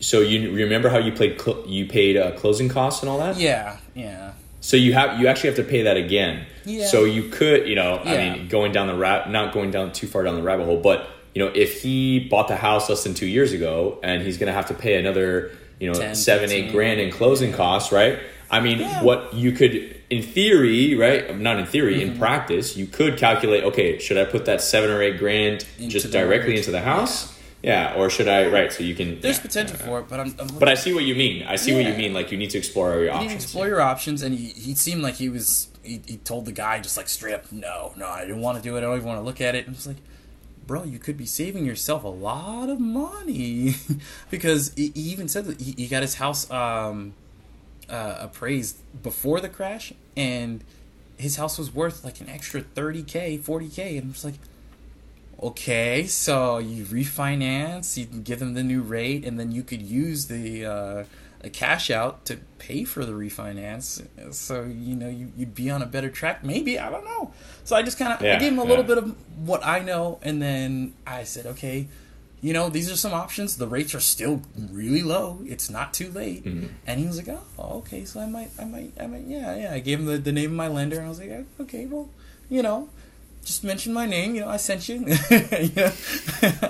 [0.00, 3.36] so you remember how you played, cl- you paid uh, closing costs and all that.
[3.36, 6.46] yeah, yeah, So you have, you actually have to pay that again.
[6.64, 6.86] Yeah.
[6.86, 10.06] So you could, you know, I mean, going down the rat, not going down too
[10.06, 13.12] far down the rabbit hole, but you know, if he bought the house less than
[13.14, 15.50] two years ago and he's going to have to pay another,
[15.80, 16.64] you know, 10, seven, 15.
[16.66, 18.18] eight grand in closing costs, right?
[18.50, 19.02] I mean, Yeah.
[19.02, 21.36] what you could, in theory, right?
[21.38, 22.12] Not in theory, Mm-hmm.
[22.12, 23.64] in practice, you could calculate.
[23.64, 26.58] Okay, should I put that seven or eight grand Into just directly mortgage.
[26.58, 27.32] into the house?
[27.62, 27.94] Yeah.
[27.96, 28.46] or should I?
[28.48, 28.70] Right.
[28.70, 29.20] So you can.
[29.22, 31.44] there's yeah, potential for it, but I'm, I'm But I see what you mean.
[31.44, 32.12] I see what you mean.
[32.12, 33.32] Like you need to explore your You options.
[33.32, 35.68] need to explore your options, and he, he seemed like he was.
[35.82, 38.62] He, he told the guy just like straight up, no, no, I didn't want to
[38.62, 38.78] do it.
[38.78, 39.66] I don't even want to look at it.
[39.66, 39.96] And it's like,
[40.66, 43.74] bro, you could be saving yourself a lot of money
[44.30, 47.14] because he, even said that he, got his house um,
[47.88, 50.64] uh, appraised before the crash, and
[51.16, 54.34] his house was worth like an extra thirty k, forty k, and I'm just like.
[55.42, 59.82] Okay, so you refinance, you can give them the new rate, and then you could
[59.82, 61.04] use the uh,
[61.44, 64.04] a cash out to pay for the refinance.
[64.32, 66.42] So you know you you'd be on a better track.
[66.42, 67.32] Maybe I don't know.
[67.64, 69.14] So I just kind of I gave him a little bit of
[69.46, 71.88] what I know, and then I said, okay,
[72.40, 73.56] you know these are some options.
[73.56, 75.40] The rates are still really low.
[75.44, 76.44] It's not too late.
[76.44, 76.66] Mm-hmm.
[76.86, 79.72] And he was like, oh, okay, so I might, I might, I might, yeah, yeah.
[79.72, 82.08] I gave him the, the name of my lender, and I was like, okay, well,
[82.48, 82.88] you know
[83.44, 84.34] just mention my name.
[84.34, 84.94] You know, I sent you.
[85.00, 85.04] you
[85.76, 85.92] know?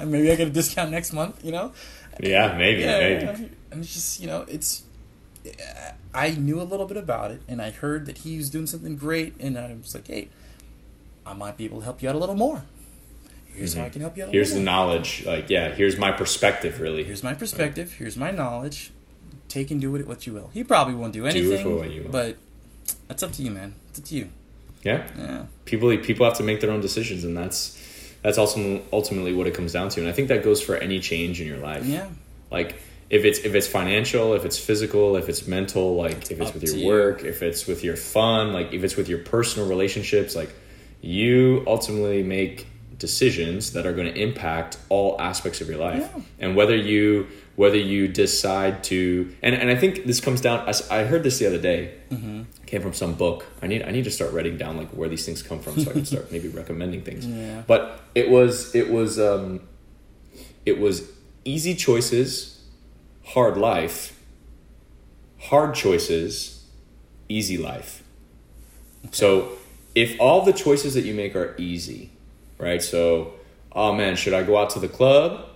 [0.05, 1.45] maybe I get a discount next month.
[1.45, 1.72] You know.
[2.20, 3.51] Yeah, maybe, Yeah, maybe.
[3.75, 4.83] And it's just you know it's.
[6.14, 8.97] I knew a little bit about it, and I heard that he was doing something
[8.97, 10.29] great, and I was like, hey,
[11.27, 12.64] I might be able to help you out a little more.
[13.55, 14.27] Here's how I can help you out.
[14.27, 14.35] A Mm-hmm.
[14.37, 14.64] Here's the more.
[14.64, 15.25] knowledge.
[15.27, 16.81] Like, yeah, here's my perspective.
[16.81, 17.93] Really, Here's my perspective.
[17.93, 18.91] Here's my knowledge.
[19.49, 20.51] Take and do with it what you will.
[20.55, 22.11] He probably won't do anything, what you will.
[22.11, 22.37] but
[23.07, 23.75] that's up to you, man.
[23.91, 24.31] It's up to you.
[24.83, 25.07] yeah.
[25.16, 25.45] Yeah.
[25.66, 27.79] People people have to make their own decisions, and that's
[28.22, 30.01] that's also ultimately what it comes down to.
[30.01, 31.85] And I think that goes for any change in your life.
[31.85, 32.09] Yeah.
[32.51, 32.77] Like
[33.11, 36.65] if it's if it's financial, if it's physical, if it's mental, like if it's with
[36.65, 36.87] your you.
[36.87, 40.55] work, if it's with your fun, like if it's with your personal relationships, like
[41.01, 42.67] you ultimately make
[42.99, 46.09] decisions that are going to impact all aspects of your life.
[46.15, 46.23] Yeah.
[46.39, 47.27] And whether you
[47.57, 51.47] whether you decide to and, and I think this comes down I heard this the
[51.47, 51.95] other day.
[52.67, 53.47] Came from some book.
[53.63, 55.91] I need I need to start writing down like where these things come from so
[55.91, 57.27] I can start maybe recommending things.
[57.27, 57.63] Yeah.
[57.67, 59.61] But it was it was um
[60.65, 61.11] it was
[61.45, 62.54] easy choices,
[63.27, 64.20] hard life,
[65.41, 66.66] hard choices,
[67.29, 68.03] easy life.
[69.12, 69.53] So
[69.95, 72.11] if all the choices that you make are easy,
[72.59, 72.83] right?
[72.83, 73.35] So,
[73.72, 75.51] oh man, should I go out to the club?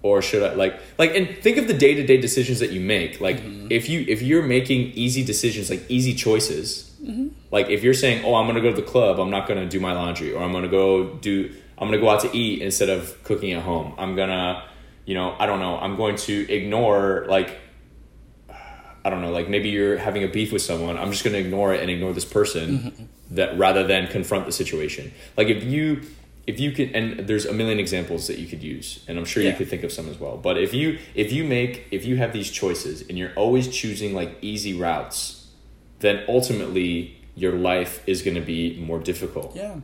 [0.00, 2.80] Or should I like like and think of the day to day decisions that you
[2.80, 3.20] make.
[3.20, 3.66] Like mm-hmm.
[3.68, 7.28] if you if you're making easy decisions, like easy choices, mm-hmm.
[7.50, 9.18] like if you're saying, "Oh, I'm gonna go to the club.
[9.18, 11.52] I'm not gonna do my laundry, or I'm gonna go do.
[11.76, 13.92] I'm gonna go out to eat instead of cooking at home.
[13.98, 14.62] I'm gonna,
[15.08, 15.78] you know, I don't know.
[15.78, 17.58] I'm going to ignore like,
[19.02, 20.98] I don't know, like maybe you're having a beef with someone.
[20.98, 23.04] I'm just gonna ignore it and ignore this person mm-hmm.
[23.30, 25.14] that rather than confront the situation.
[25.34, 26.02] Like if you
[26.46, 29.42] if you can and there's a million examples that you could use and i'm sure
[29.42, 32.16] you could think of some as well but if you if you make if you
[32.16, 35.48] have these choices and you're always choosing like easy routes
[35.98, 39.80] then ultimately your life is going to be more difficult Yeah.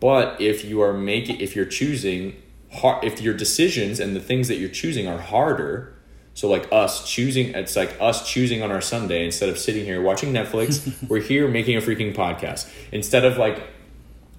[0.00, 2.34] but if you are making if you're choosing
[2.72, 5.92] hard if your decisions and the things that you're choosing are harder
[6.34, 10.00] so like us choosing it's like us choosing on our sunday instead of sitting here
[10.00, 13.60] watching netflix we're here making a freaking podcast instead of like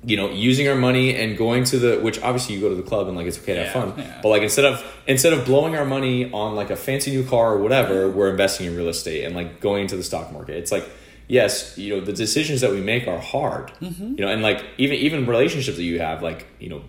[0.04, 2.82] you know using our money and going to the which obviously you go to the
[2.82, 4.20] club and like it's okay to have fun yeah.
[4.24, 7.54] but like instead of instead of blowing our money on like a fancy new car
[7.54, 10.72] or whatever we're investing in real estate and like going into the stock market it's
[10.72, 10.90] like
[11.28, 14.16] yes you know the decisions that we make are hard Mm-hmm.
[14.18, 16.82] you know and like even even relationships that you have like you know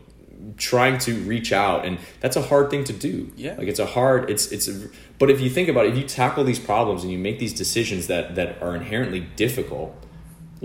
[0.56, 3.54] trying to reach out and that's a hard thing to do Yeah.
[3.58, 4.88] like it's a hard it's it's a,
[5.18, 7.52] but if you think about it if you tackle these problems and you make these
[7.54, 9.94] decisions that that are inherently difficult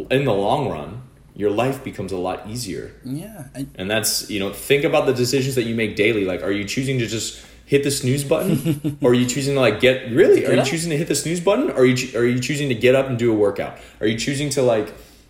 [0.10, 1.04] in the long run
[1.36, 3.46] your life becomes a lot easier Yeah.
[3.54, 6.26] And and that's, you know, think about the decisions that you make daily.
[6.26, 8.98] Like, are you choosing to just hit the snooze button?
[9.02, 10.46] or are you choosing to, like, get, really?
[10.48, 10.68] Are you up.
[10.68, 11.70] choosing to hit the snooze button?
[11.70, 13.78] Or are you, are you choosing to get up and do a workout?
[14.02, 14.88] Are you choosing to, like,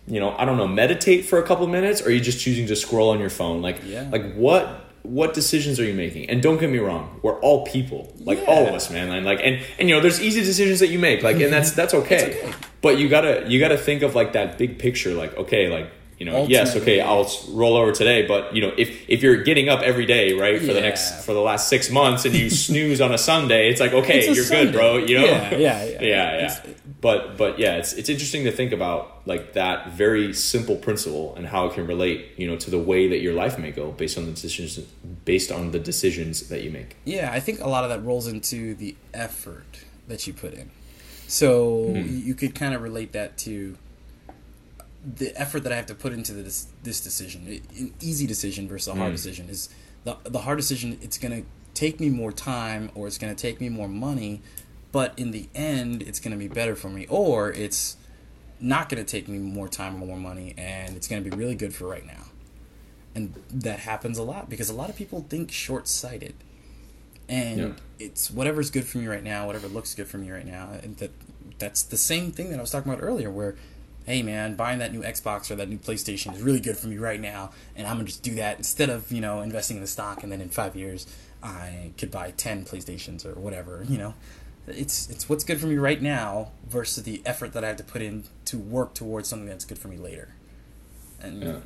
[0.08, 2.00] you know, I don't know, meditate for a couple minutes?
[2.02, 3.62] Or are you just choosing to scroll on your phone?
[3.62, 4.08] Like, Yeah.
[4.10, 6.28] like what, what decisions are you making?
[6.30, 9.10] And don't get me wrong, we're all people, like all of us, man.
[9.10, 11.72] And like, and, and you know, there's easy decisions that you make, like, and that's,
[11.72, 12.38] that's okay.
[12.44, 12.52] okay.
[12.80, 16.26] But you gotta, you gotta think of like that big picture, like, okay, like, you
[16.26, 19.82] know, yes, okay, I'll roll over today, but you know, if if you're getting up
[19.82, 23.12] every day, right, for the next for the last six months, and you snooze on
[23.12, 24.64] a Sunday, it's like okay, It's you're Sunday.
[24.66, 24.96] good, bro.
[24.96, 26.02] You know, Yeah, yeah, yeah.
[26.02, 26.72] yeah, yeah.
[27.00, 31.46] But but yeah, it's it's interesting to think about like that very simple principle and
[31.46, 34.18] how it can relate, you know, to the way that your life may go based
[34.18, 34.78] on the decisions
[35.24, 36.96] based on the decisions that you make.
[37.04, 40.70] Yeah, I think a lot of that rolls into the effort that you put in.
[41.28, 42.08] So hmm.
[42.08, 43.76] you could kind of relate that to
[45.16, 47.46] the effort that I have to put into this this decision.
[47.78, 49.16] An easy decision versus a hard Mm.
[49.16, 49.68] decision is
[50.04, 50.98] the the hard decision.
[51.02, 54.40] It's going to take me more time, or it's going to take me more money,
[54.90, 57.96] but in the end, it's going to be better for me, or it's
[58.60, 61.36] not going to take me more time or more money, and it's going to be
[61.36, 62.24] really good for right now.
[63.14, 66.34] And that happens a lot because a lot of people think short sighted
[67.28, 67.72] and Yeah.
[67.98, 70.70] it's whatever's good for me right now, whatever looks good for me right now.
[70.82, 71.10] And that
[71.58, 73.54] that's the same thing that I was talking about earlier, where,
[74.08, 76.96] hey man, buying that new Xbox or that new PlayStation is really good for me
[76.96, 79.86] right now, and I'm gonna just do that instead of you know investing in the
[79.86, 81.06] stock, and then in five years
[81.42, 83.84] I could buy ten PlayStations or whatever.
[83.88, 84.14] You know,
[84.66, 87.84] it's it's what's good for me right now versus the effort that I have to
[87.84, 90.30] put in to work towards something that's good for me later.
[91.20, 91.58] And Yeah.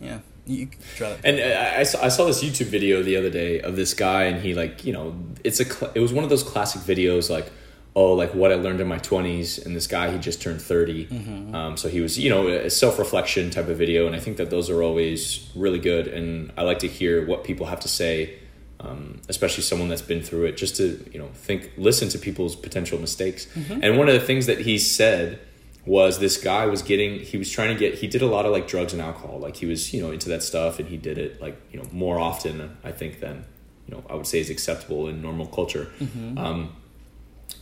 [0.00, 1.20] yeah, you try that.
[1.24, 4.24] And I, I saw, I saw this YouTube video the other day of this guy,
[4.24, 7.28] and he like you know it's a cl- it was one of those classic videos
[7.30, 7.50] like
[7.96, 11.08] oh like what I learned in my twenties, and this guy he just turned 30
[11.54, 14.36] um, so he was you know a self reflection type of video, and I think
[14.36, 17.88] that those are always really good, and I like to hear what people have to
[17.88, 18.36] say.
[18.82, 22.56] Um, especially someone that's been through it, just to you know think, listen to people's
[22.56, 23.46] potential mistakes.
[23.82, 25.38] And one of the things that he said
[25.84, 28.52] was this guy was getting he was trying to get he did a lot of
[28.52, 29.38] like drugs and alcohol.
[29.38, 31.86] Like he was you know into that stuff and he did it like you know
[31.92, 33.44] more often i think than
[33.86, 35.90] you know i would say is acceptable in normal culture.
[36.38, 36.74] Um,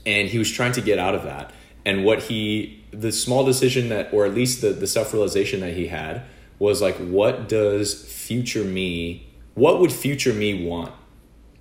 [0.08, 1.52] and he was trying to get out of that.
[1.84, 5.88] And what he the small decision that or at least the, the self-realization that he
[5.88, 6.22] had
[6.58, 10.92] was like what does future me what would future me want?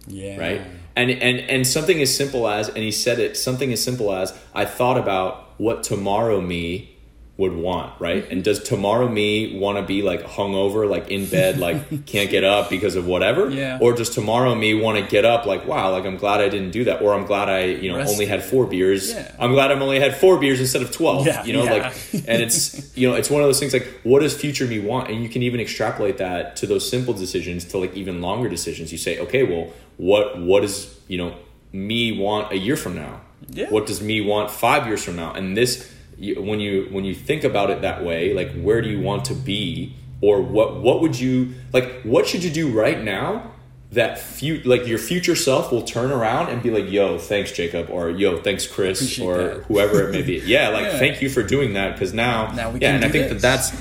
[0.07, 0.61] Yeah, right?
[0.95, 4.33] And and and something as simple as and he said it something as simple as
[4.55, 6.96] i thought about what tomorrow me
[7.37, 8.27] would want, right?
[8.31, 12.43] And does tomorrow me want to be like hungover, like in bed, like can't get
[12.43, 13.47] up because of whatever?
[13.49, 13.77] Yeah.
[13.79, 16.71] Or does tomorrow me want to get up, like wow, like I'm glad I didn't
[16.71, 18.13] do that, or I'm glad I, you know, Rested.
[18.13, 19.11] only had four beers.
[19.11, 19.31] Yeah.
[19.39, 21.27] I'm glad I'm only had four beers instead of twelve.
[21.27, 21.71] Yeah, you know, yeah.
[21.73, 21.93] like,
[22.27, 25.11] and it's you know, it's one of those things like, what does future me want?
[25.11, 28.91] And you can even extrapolate that to those simple decisions to like even longer decisions.
[28.91, 31.35] You say, okay, well, what what does you know
[31.71, 33.21] me want a year from now?
[33.49, 33.69] Yeah.
[33.69, 35.33] What does me want five years from now?
[35.33, 38.89] And this, you, when you when you think about it that way, like where do
[38.89, 42.01] you want to be, or what what would you like?
[42.03, 43.51] What should you do right now
[43.91, 47.89] that few like your future self will turn around and be like, "Yo, thanks, Jakob,"
[47.89, 49.63] or "Yo, thanks, Chris," Appreciate or that.
[49.65, 50.37] whoever it may be.
[50.45, 50.97] Yeah, like Yeah.
[50.99, 53.41] thank you for doing that because now, Now we yeah, can and I think this.
[53.41, 53.71] that that's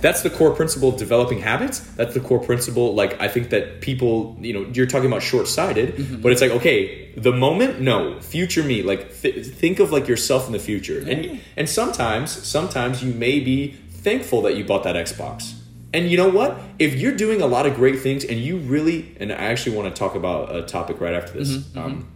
[0.00, 1.80] that's the core principle of developing habits.
[1.96, 5.88] That's the core principle like i think that people you know you're talking about short-sighted
[5.96, 6.22] Mm-hmm.
[6.22, 10.46] but it's like okay the moment no future me like th- think of like yourself
[10.46, 10.98] in the future.
[11.00, 15.54] And and sometimes sometimes you may be thankful that you bought that xbox.
[15.94, 16.58] And you know what?
[16.78, 19.94] If you're doing a lot of great things and you really and i actually want
[19.94, 22.08] to talk about a topic right after this Mm-hmm, um,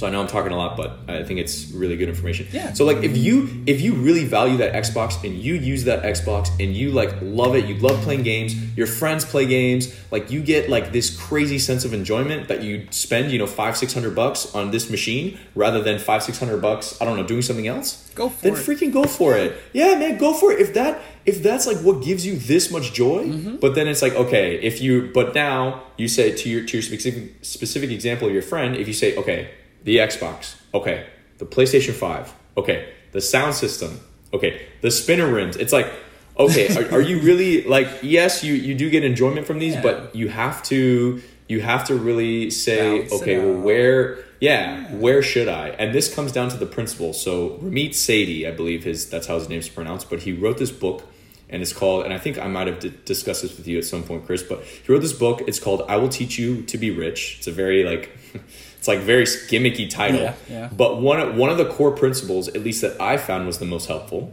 [0.00, 2.46] so I know I'm talking a lot, but I think it's really good information.
[2.52, 2.72] Yeah.
[2.72, 3.34] So like if you
[3.66, 7.54] if you really value that Xbox and you use that Xbox and you like love
[7.54, 11.58] it, you love playing games, your friends play games, like you get like this crazy
[11.58, 15.38] sense of enjoyment that you spend, you know, five, six hundred bucks on this machine
[15.54, 18.10] rather than five, six hundred bucks, I don't know, doing something else.
[18.14, 18.58] Go for then it.
[18.66, 19.54] freaking go for it.
[19.74, 20.60] Yeah, man, go for it.
[20.60, 23.56] If that if that's like what gives you this much joy, Mm-hmm.
[23.56, 26.82] but then it's like okay, if you but now you say to your to your
[26.82, 29.50] specific specific example of your friend, if you say okay,
[29.84, 31.06] the Xbox, okay,
[31.38, 34.00] the PlayStation Five, okay, the sound system,
[34.32, 35.90] okay, the spinner rims, it's like.
[36.38, 37.86] Okay, are, are you really like?
[38.02, 39.82] Yes, you you do get enjoyment from these, Yeah.
[39.82, 45.20] but you have to you have to really say, it okay, well, where yeah, where
[45.22, 45.70] should I?
[45.70, 47.12] And this comes down to the principle.
[47.12, 50.70] So Ramit Sethi, I believe his that's how his name's pronounced, but he wrote this
[50.70, 51.02] book,
[51.50, 52.04] and it's called.
[52.06, 54.42] And I think I might have d- discussed this with you at some point, Chris.
[54.42, 55.42] But he wrote this book.
[55.46, 58.16] It's called "I Will Teach You to Be Rich." It's a very like,
[58.90, 60.20] like very gimmicky title.
[60.20, 60.68] Yeah, yeah.
[60.72, 63.64] But one of- one of the core principles, at least that I found, was the
[63.66, 64.32] most helpful.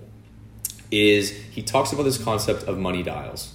[0.90, 3.54] Is he talks about this concept of money dials.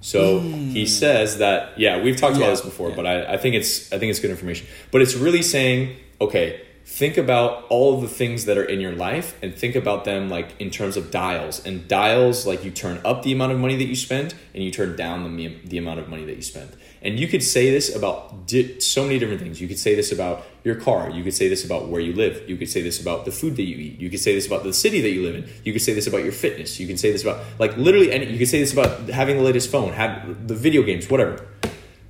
[0.00, 0.70] So hmm.
[0.70, 2.96] he says that yeah, we've talked about this before, yeah.
[2.96, 4.66] but I, I think it's I think it's good information.
[4.90, 6.60] But it's really saying, okay,
[6.90, 10.28] think about all of the things that are in your life and think about them
[10.28, 11.64] like in terms of dials.
[11.64, 14.72] And dials like you turn up the amount of money that you spend and you
[14.72, 16.70] turn down the the amount of money that you spend.
[17.00, 19.60] And you could say this about di- so many different things.
[19.60, 21.08] You could say this about your car.
[21.08, 22.42] You could say this about where you live.
[22.50, 24.00] You could say this about the food that you eat.
[24.00, 25.48] You could say this about the city that you live in.
[25.64, 26.80] You could say this about your fitness.
[26.80, 28.26] You can say this about like literally any.
[28.26, 31.46] You could say this about having the latest phone, have the video games, whatever.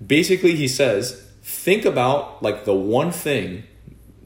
[0.05, 3.64] Basically, he says think about like the one thing.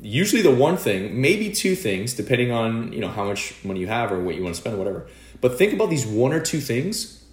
[0.05, 3.87] Usually, the one thing, maybe two things, depending on you know how much money you
[3.87, 5.07] have or what you want to spend, or whatever.
[5.41, 7.25] But think about these one or two things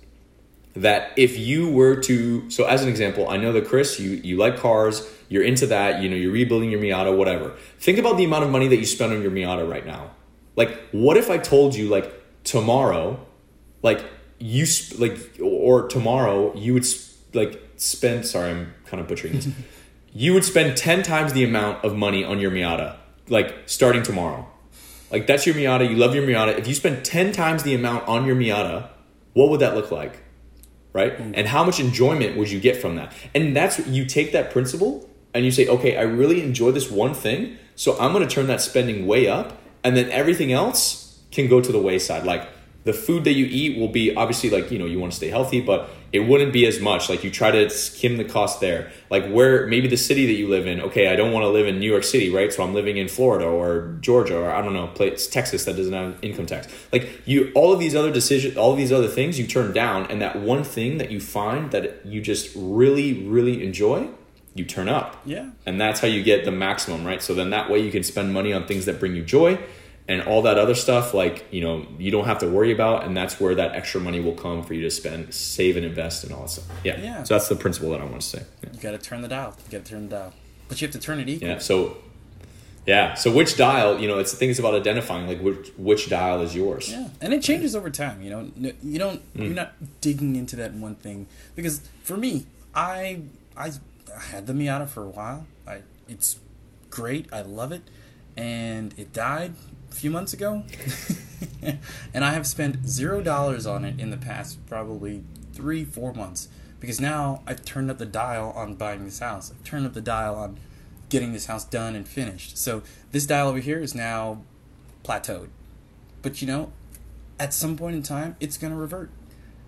[0.74, 4.38] that if you were to so as an example i know that chris you you
[4.38, 7.56] like cars you're into that you know you're rebuilding your miata whatever.
[7.80, 10.12] Think about the amount of money that you spend on your miata right now.
[10.56, 12.12] Like what if i told you like
[12.44, 13.20] tomorrow
[13.82, 14.04] like
[14.40, 19.34] you sp- like or tomorrow you would sp- like spend sorry i'm kind of butchering
[19.34, 19.48] this
[20.14, 22.98] you would spend 10 times the amount of money on your miata
[23.30, 24.48] like starting tomorrow
[25.12, 28.08] like that's your miata you love your miata if you spend 10 times the amount
[28.08, 28.90] on your miata
[29.34, 30.22] what would that look like
[30.94, 31.18] right?
[31.18, 31.34] Mm.
[31.36, 33.14] And how much enjoyment would you get from that?
[33.34, 37.14] And that's you take that principle and you say, okay, I really enjoy this one
[37.14, 41.48] thing, so I'm going to turn that spending way up, and then everything else can
[41.48, 42.26] go to the wayside.
[42.26, 42.50] Like
[42.84, 45.30] the food that you eat will be obviously like you know you want to stay
[45.30, 47.10] healthy, but it wouldn't be as much.
[47.10, 48.92] Like you try to skim the cost there.
[49.10, 50.82] Like where maybe the city that you live in.
[50.82, 52.52] Okay, I don't want to live in New York City, right?
[52.52, 55.94] So I'm living in Florida or Georgia or I don't know, place Texas that doesn't
[55.94, 56.68] have income tax.
[56.92, 60.06] Like you, all of these other decisions, all of these other things you turn down,
[60.12, 64.10] and that one thing that you find that you just really, really enjoy,
[64.54, 65.22] you turn up.
[65.26, 65.52] Yeah.
[65.66, 67.22] And that's how you get the maximum, right?
[67.22, 69.60] So then that way you can spend money on things that bring you joy
[70.08, 73.16] and all that other stuff like, you know, you don't have to worry about and
[73.16, 76.34] that's where that extra money will come for you to spend, save and invest and
[76.34, 76.66] all that stuff.
[76.84, 77.00] Yeah.
[77.00, 77.24] Yeah.
[77.24, 78.44] So that's the principle that I want to say.
[78.64, 78.70] Yeah.
[78.74, 79.56] You got to turn the dial.
[79.66, 80.34] You got to turn the dial,
[80.68, 81.48] but you have to turn it equal.
[81.50, 81.58] Yeah.
[81.60, 81.98] So
[82.88, 83.14] yeah.
[83.14, 86.42] So which dial, you know, it's the thing is about identifying like which which dial
[86.42, 86.90] is yours.
[86.92, 88.22] Yeah, and it changes over time.
[88.24, 89.46] You know, you don't Mm.
[89.46, 93.22] you're not digging into that one thing because for me, I
[93.56, 93.72] I,
[94.18, 95.46] I had the Miata for a while.
[95.68, 96.40] I it's
[96.90, 97.28] great.
[97.32, 97.84] I love it,
[98.36, 99.54] and it died
[99.92, 100.64] a few months ago,
[102.14, 105.24] and I have spent zero dollars on it in the past probably
[105.54, 106.48] three four months
[106.80, 109.52] because now I've turned up the dial on buying this house.
[109.52, 110.58] I've turned up the dial on
[111.10, 112.58] getting this house done and finished.
[112.58, 112.82] So
[113.12, 114.42] this dial over here is now
[115.04, 115.50] plateaued.
[116.22, 116.72] But you know,
[117.40, 119.12] at some point in time, it's going to revert.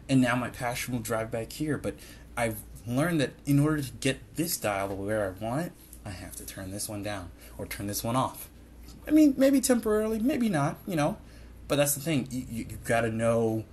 [0.09, 1.77] And now my passion will drive back here.
[1.77, 1.95] But
[2.35, 2.57] I've
[2.87, 5.71] learned that in order to get this dial the where I want it,
[6.05, 8.49] I have to turn this one down or turn this one off.
[9.07, 11.17] I mean, maybe temporarily, maybe not, you know.
[11.67, 12.27] But that's the thing.
[12.31, 13.65] You, you, you got to know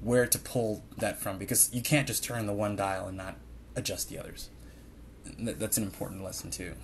[0.00, 3.36] where to pull that from because you can't just turn the one dial and not
[3.74, 4.50] adjust the others.
[5.38, 6.74] That, that's an important lesson, too.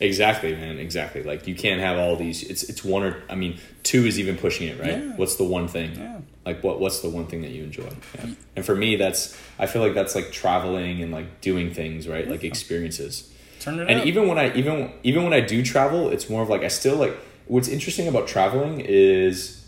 [0.00, 0.78] Exactly, man.
[0.78, 1.22] Exactly.
[1.22, 2.42] Like you can't have all these.
[2.42, 4.90] It's it's one or I mean two is even pushing it, right?
[4.98, 5.16] Yeah.
[5.16, 5.94] What's the one thing?
[5.94, 6.18] Yeah.
[6.44, 7.88] Like what what's the one thing that you enjoy?
[8.16, 8.26] Yeah.
[8.56, 12.28] And for me, that's I feel like that's like traveling and like doing things, right?
[12.28, 13.32] Like experiences.
[13.60, 14.06] Turn it And up.
[14.06, 16.96] even when I even even when I do travel, it's more of like I still
[16.96, 17.16] like
[17.46, 19.64] what's interesting about traveling is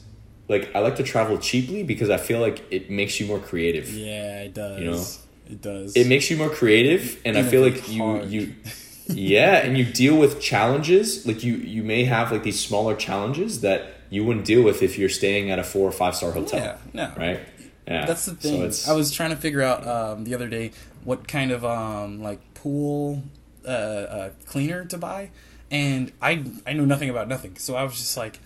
[0.49, 3.89] like I like to travel cheaply because I feel like it makes you more creative.
[3.93, 4.81] Yeah, it does.
[4.81, 5.05] You know?
[5.51, 5.97] it does.
[5.97, 8.26] It makes you more creative and I feel like you hard.
[8.26, 8.55] you
[9.09, 13.61] yeah, and you deal with challenges like you you may have like these smaller challenges
[13.62, 16.61] that you wouldn't deal with if you're staying at a four or five star hotel.
[16.61, 17.12] Yeah, no.
[17.16, 17.41] Right?
[17.87, 18.05] Yeah.
[18.07, 18.57] That's the thing.
[18.57, 20.72] it's- I was trying to figure out um, the other day
[21.05, 23.22] what kind of um, like pool
[23.64, 25.31] uh, uh, cleaner to buy,
[25.71, 27.57] and I I knew nothing about nothing.
[27.57, 28.41] So I was just like,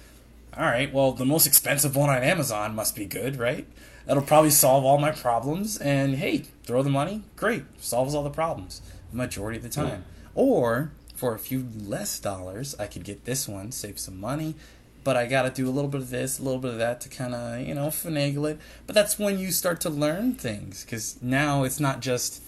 [0.56, 3.66] all right, well the most expensive one on Amazon must be good, right?
[4.06, 5.78] That'll probably solve all my problems.
[5.78, 10.04] And hey, throw the money, great, solves all the problems the majority of the time.
[10.34, 14.56] Or for a few less dollars, I could get this one, save some money.
[15.04, 17.00] But I got to do a little bit of this, a little bit of that
[17.02, 18.60] to kind of, you know, finagle it.
[18.86, 22.42] But that's when you start to learn things because now it's not just,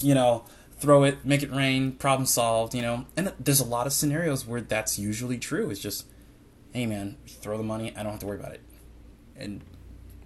[0.00, 0.44] you know,
[0.78, 3.06] throw it, make it rain, problem solved, you know.
[3.16, 5.70] And there's a lot of scenarios where that's usually true.
[5.70, 6.06] It's just,
[6.72, 8.60] hey man, throw the money, I don't have to worry about it.
[9.36, 9.62] And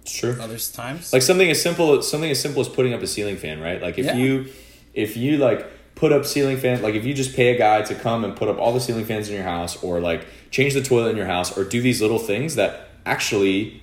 [0.01, 0.35] it's true.
[0.41, 3.61] others times, like something as simple something as simple as putting up a ceiling fan
[3.61, 4.15] right like if Yeah.
[4.15, 4.47] you
[4.95, 7.93] if you like put up ceiling fan like if you just pay a guy to
[7.93, 10.81] come and put up all the ceiling fans in your house or like change the
[10.81, 13.79] toilet in your house or do these little things that actually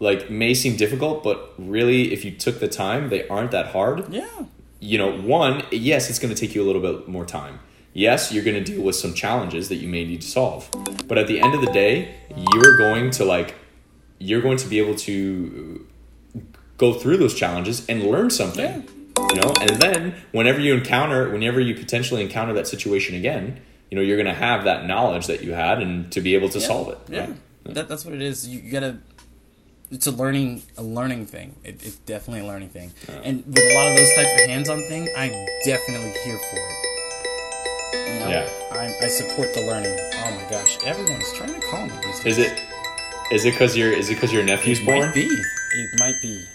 [0.00, 4.12] like may seem difficult but really if you took the time they aren't that hard
[4.12, 4.26] yeah,
[4.84, 7.58] you know, one, yes, it's going to take you a little bit more time.
[7.94, 10.68] Yes, you're going to deal with some challenges that you may need to solve.
[11.08, 13.54] But at the end of the day, you're going to like,
[14.18, 15.86] you're going to be able to
[16.76, 18.86] go through those challenges and learn something.
[19.16, 23.60] You know, and then whenever you encounter, whenever you potentially encounter that situation again,
[23.90, 26.48] you know, you're going to have that knowledge that you had and to be able
[26.50, 26.66] to yeah.
[26.66, 26.98] solve it.
[27.08, 27.36] Yeah, right?
[27.64, 28.46] That, that's what it is.
[28.46, 28.98] You, you gotta.
[29.90, 31.54] It's a learning, a learning thing.
[31.62, 32.92] It, it's definitely a learning thing.
[33.22, 35.32] And with a lot of those types of hands-on thing, I'm
[35.64, 38.12] definitely here for it.
[38.14, 38.48] You know, Yeah.
[38.72, 39.96] I, I support the learning.
[40.14, 42.38] Oh my gosh, everyone is trying to call me these days.
[42.38, 42.62] Is it?
[43.30, 45.00] Is it because your is it because your nephew's It born?
[45.00, 45.26] might be.
[45.26, 46.46] It might be.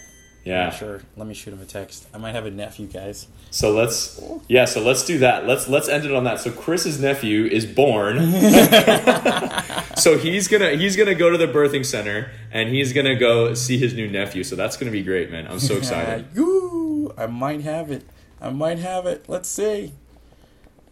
[0.50, 0.72] Yeah.
[0.72, 1.02] Sure.
[1.16, 2.08] Let me shoot him a text.
[2.12, 3.28] I might have a nephew, guys.
[3.52, 5.46] So let's yeah, so let's do that.
[5.46, 6.40] Let's let's end it on that.
[6.40, 8.18] So Chris's nephew is born.
[9.96, 13.78] so he's gonna he's gonna go to the birthing center and he's gonna go see
[13.78, 14.44] his new nephew.
[14.44, 15.46] So that's gonna be great, man.
[15.48, 16.26] I'm so excited.
[16.34, 17.14] Yoo!
[17.16, 18.04] I might have it.
[18.42, 19.26] I might have it.
[19.28, 19.94] Let's see.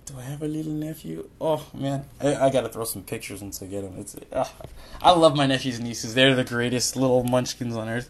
[0.06, 1.30] Do I have a little nephew?
[1.42, 3.96] Oh man, I, I gotta throw some pictures once I get him.
[3.98, 4.54] It's ah.
[5.02, 6.14] I love my nephews and nieces.
[6.14, 8.10] They're the greatest little munchkins on earth.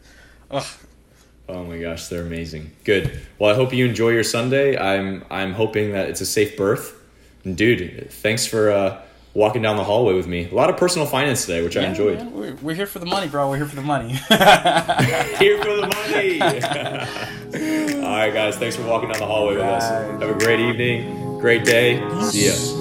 [0.52, 0.66] Ugh.
[1.50, 2.72] Oh my gosh, they're amazing.
[2.84, 3.20] Good.
[3.40, 4.78] Well, I hope you enjoy your Sunday.
[4.78, 6.94] I'm I'm hoping that it's a safe birth.
[7.46, 9.02] And dude, thanks for uh,
[9.34, 10.50] walking down the hallway with me.
[10.50, 12.22] A lot of personal finance today, which I enjoyed.
[12.62, 13.50] we're here for the money, bro.
[13.50, 14.10] We're here for the money.
[15.38, 16.42] Here for the money.
[18.04, 18.58] All right, guys.
[18.58, 19.84] Thanks for walking down the hallway with us.
[20.22, 21.98] Have a great evening, great day.
[22.30, 22.77] See ya.